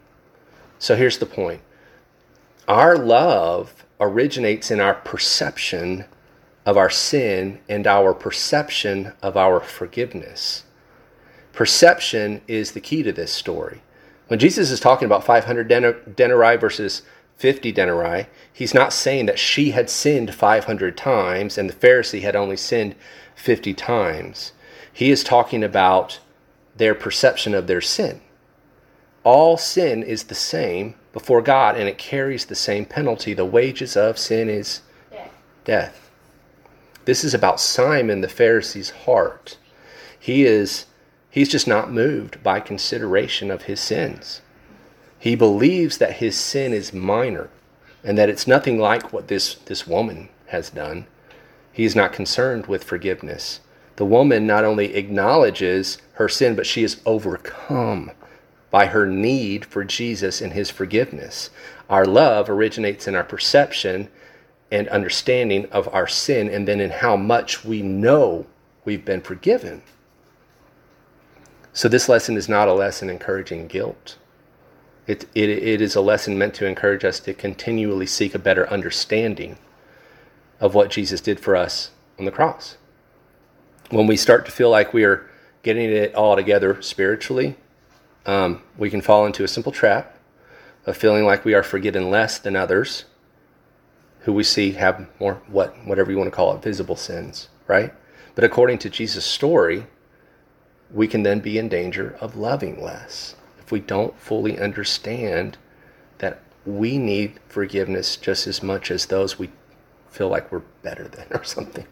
So 0.80 0.96
here's 0.96 1.20
the 1.20 1.26
point 1.26 1.62
our 2.68 2.98
love 2.98 3.86
originates 4.00 4.72
in 4.72 4.80
our 4.80 4.96
perception 4.96 6.06
of 6.66 6.78
our 6.78 6.90
sin 6.90 7.60
and 7.68 7.88
our 7.88 8.14
perception 8.14 9.14
of 9.22 9.36
our 9.36 9.60
forgiveness. 9.60 10.64
Perception 11.54 12.42
is 12.48 12.72
the 12.72 12.82
key 12.82 13.04
to 13.04 13.12
this 13.12 13.32
story. 13.32 13.82
When 14.28 14.40
Jesus 14.40 14.72
is 14.72 14.80
talking 14.80 15.06
about 15.06 15.26
500 15.26 15.68
denarii 16.16 16.58
versus 16.58 17.02
50 17.38 17.72
denarii, 17.72 18.28
he's 18.54 18.74
not 18.74 18.94
saying 18.94 19.26
that 19.26 19.40
she 19.40 19.72
had 19.72 19.90
sinned 19.90 20.34
500 20.34 20.96
times 20.96 21.58
and 21.58 21.70
the 21.70 21.74
Pharisee 21.74 22.22
had 22.22 22.36
only 22.36 22.58
sinned 22.58 22.96
50 23.36 23.74
times. 23.74 24.54
He 24.94 25.12
is 25.12 25.24
talking 25.24 25.64
about 25.64 26.20
their 26.76 26.96
perception 26.96 27.54
of 27.54 27.68
their 27.68 27.82
sin. 27.82 28.22
All 29.24 29.58
sin 29.58 30.04
is 30.04 30.24
the 30.24 30.36
same 30.36 30.96
before 31.14 31.42
God 31.42 31.76
and 31.76 31.88
it 31.90 31.98
carries 31.98 32.46
the 32.46 32.56
same 32.56 32.86
penalty. 32.86 33.34
The 33.34 33.46
wages 33.46 33.98
of 33.98 34.18
sin 34.18 34.50
is 34.50 34.82
death. 35.66 36.10
This 37.06 37.24
is 37.24 37.34
about 37.34 37.60
Simon 37.60 38.22
the 38.22 38.28
Pharisee's 38.28 38.92
heart. 38.92 39.58
He 40.20 40.46
is 40.46 40.86
he's 41.30 41.50
just 41.50 41.68
not 41.68 41.92
moved 41.92 42.44
by 42.44 42.60
consideration 42.60 43.50
of 43.50 43.64
his 43.64 43.80
sins. 43.80 44.42
He 45.18 45.36
believes 45.36 45.98
that 46.00 46.14
his 46.14 46.36
sin 46.36 46.74
is 46.74 46.94
minor 46.94 47.50
and 48.04 48.18
that 48.18 48.30
it's 48.30 48.48
nothing 48.48 48.80
like 48.80 49.14
what 49.14 49.28
this, 49.28 49.56
this 49.56 49.86
woman 49.86 50.30
has 50.48 50.70
done. 50.70 51.06
He 51.72 51.86
is 51.86 51.96
not 51.96 52.12
concerned 52.14 52.66
with 52.66 52.84
forgiveness. 52.84 53.60
The 53.98 54.06
woman 54.06 54.48
not 54.48 54.66
only 54.66 54.96
acknowledges 54.96 56.00
her 56.14 56.28
sin, 56.28 56.56
but 56.56 56.66
she 56.66 56.84
is 56.84 57.02
overcome 57.06 58.12
by 58.72 58.88
her 58.88 59.06
need 59.06 59.66
for 59.66 59.84
Jesus 59.84 60.42
and 60.42 60.54
his 60.54 60.72
forgiveness. 60.72 61.50
Our 61.90 62.06
love 62.06 62.50
originates 62.50 63.08
in 63.08 63.16
our 63.16 63.24
perception 63.24 64.10
and 64.72 64.88
understanding 64.88 65.66
of 65.66 65.94
our 65.94 66.08
sin, 66.08 66.48
and 66.48 66.66
then 66.66 66.80
in 66.80 66.90
how 66.90 67.18
much 67.18 67.66
we 67.66 67.82
know 67.82 68.46
we've 68.86 69.04
been 69.04 69.20
forgiven. 69.20 69.82
So, 71.74 71.90
this 71.90 72.08
lesson 72.08 72.38
is 72.38 72.48
not 72.48 72.70
a 72.70 72.74
lesson 72.74 73.10
encouraging 73.10 73.68
guilt. 73.68 74.18
It, 75.08 75.26
it, 75.36 75.50
it 75.50 75.82
is 75.82 75.96
a 75.96 76.02
lesson 76.02 76.38
meant 76.38 76.54
to 76.56 76.66
encourage 76.66 77.04
us 77.04 77.20
to 77.22 77.34
continually 77.34 78.06
seek 78.06 78.34
a 78.34 78.40
better 78.40 78.70
understanding 78.70 79.58
of 80.62 80.74
what 80.74 80.90
Jesus 80.90 81.20
did 81.20 81.40
for 81.40 81.56
us 81.56 81.92
on 82.18 82.24
the 82.24 82.32
cross. 82.32 82.78
When 83.90 84.08
we 84.08 84.16
start 84.16 84.46
to 84.46 84.52
feel 84.52 84.70
like 84.70 84.94
we 84.94 85.04
are 85.04 85.30
getting 85.64 85.90
it 85.90 86.16
all 86.16 86.38
together 86.38 86.82
spiritually, 86.82 87.58
um, 88.26 88.62
we 88.78 88.90
can 88.90 89.02
fall 89.02 89.26
into 89.26 89.44
a 89.44 89.48
simple 89.48 89.72
trap 89.72 90.18
of 90.86 90.98
feeling 90.98 91.26
like 91.26 91.46
we 91.46 91.54
are 91.54 91.64
forgetting 91.64 92.10
less 92.10 92.40
than 92.40 92.56
others 92.56 93.06
who 94.22 94.34
we 94.34 94.44
see 94.44 94.72
have 94.74 95.08
more 95.20 95.42
what 95.48 95.76
whatever 95.86 96.12
you 96.12 96.18
want 96.18 96.28
to 96.28 96.36
call 96.36 96.56
it 96.56 96.62
visible 96.62 96.96
sins 96.96 97.50
right 97.68 97.94
but 98.36 98.44
according 98.44 98.78
to 98.78 98.90
jesus 98.90 99.26
story 99.26 99.86
we 100.92 101.08
can 101.08 101.24
then 101.24 101.40
be 101.40 101.58
in 101.58 101.70
danger 101.70 102.16
of 102.20 102.36
loving 102.36 102.82
less 102.82 103.36
if 103.60 103.72
we 103.72 103.80
don't 103.80 104.20
fully 104.20 104.60
understand 104.60 105.58
that 106.18 106.42
we 106.66 106.98
need 106.98 107.40
forgiveness 107.48 108.16
just 108.16 108.46
as 108.46 108.62
much 108.62 108.92
as 108.92 109.08
those 109.08 109.40
we 109.40 109.50
feel 110.12 110.28
like 110.28 110.52
we're 110.52 110.60
better 110.84 111.08
than 111.08 111.26
or 111.32 111.44
something. 111.44 111.86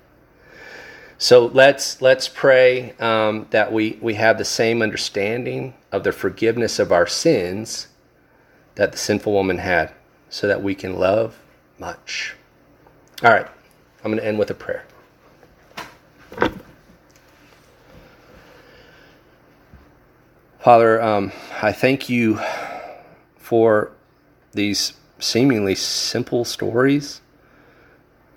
So 1.21 1.47
let's 1.47 2.01
let's 2.01 2.29
pray 2.29 2.93
um, 2.93 3.45
that 3.49 3.73
we 3.73 3.99
we 4.01 4.13
have 4.13 4.38
the 4.38 4.45
same 4.45 4.82
understanding 4.82 5.73
of 5.91 6.05
the 6.05 6.13
forgiveness 6.13 6.79
of 6.79 6.93
our 6.93 7.05
sins 7.05 7.89
that 8.75 8.93
the 8.93 8.97
sinful 8.97 9.34
woman 9.34 9.58
had, 9.58 9.91
so 10.29 10.47
that 10.47 10.63
we 10.63 10.73
can 10.75 10.95
love 10.95 11.38
much. 11.77 12.38
All 13.21 13.32
right, 13.32 13.45
I'm 14.01 14.12
going 14.12 14.21
to 14.21 14.25
end 14.25 14.39
with 14.39 14.49
a 14.49 14.53
prayer. 14.53 14.86
Father, 20.60 21.01
um, 21.01 21.34
I 21.62 21.73
thank 21.73 22.08
you 22.08 22.39
for 23.36 23.91
these 24.53 24.93
seemingly 25.19 25.75
simple 25.75 26.45
stories 26.45 27.19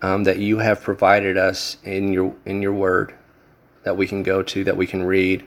um, 0.02 0.24
that 0.24 0.38
you 0.38 0.58
have 0.58 0.82
provided 0.82 1.38
us 1.38 1.78
in 1.84 2.12
your 2.12 2.34
in 2.44 2.60
your 2.60 2.74
Word 2.74 3.14
that 3.84 3.96
we 3.96 4.06
can 4.06 4.22
go 4.22 4.42
to, 4.42 4.64
that 4.64 4.76
we 4.76 4.86
can 4.86 5.02
read. 5.04 5.46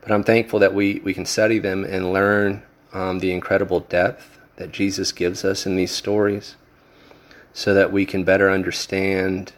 But 0.00 0.12
I'm 0.12 0.24
thankful 0.24 0.58
that 0.60 0.74
we, 0.74 1.00
we 1.00 1.14
can 1.14 1.26
study 1.26 1.58
them 1.58 1.84
and 1.84 2.12
learn 2.12 2.62
um, 2.92 3.18
the 3.18 3.32
incredible 3.32 3.80
depth 3.80 4.38
that 4.56 4.70
Jesus 4.70 5.12
gives 5.12 5.44
us 5.44 5.66
in 5.66 5.76
these 5.76 5.90
stories 5.90 6.56
so 7.52 7.74
that 7.74 7.92
we 7.92 8.04
can 8.04 8.24
better 8.24 8.50
understand 8.50 9.52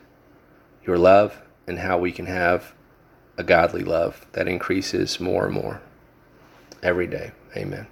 your 0.87 0.99
love 0.99 1.43
and 1.67 1.81
how 1.81 1.99
we 1.99 2.13
can 2.13 2.27
have 2.27 2.73
a 3.37 3.43
godly 3.43 3.83
love 3.83 4.25
that 4.33 4.49
increases 4.49 5.21
more 5.21 5.47
and 5.47 5.55
more 5.55 5.83
every 6.83 7.07
day. 7.07 7.33
Amen. 7.57 7.87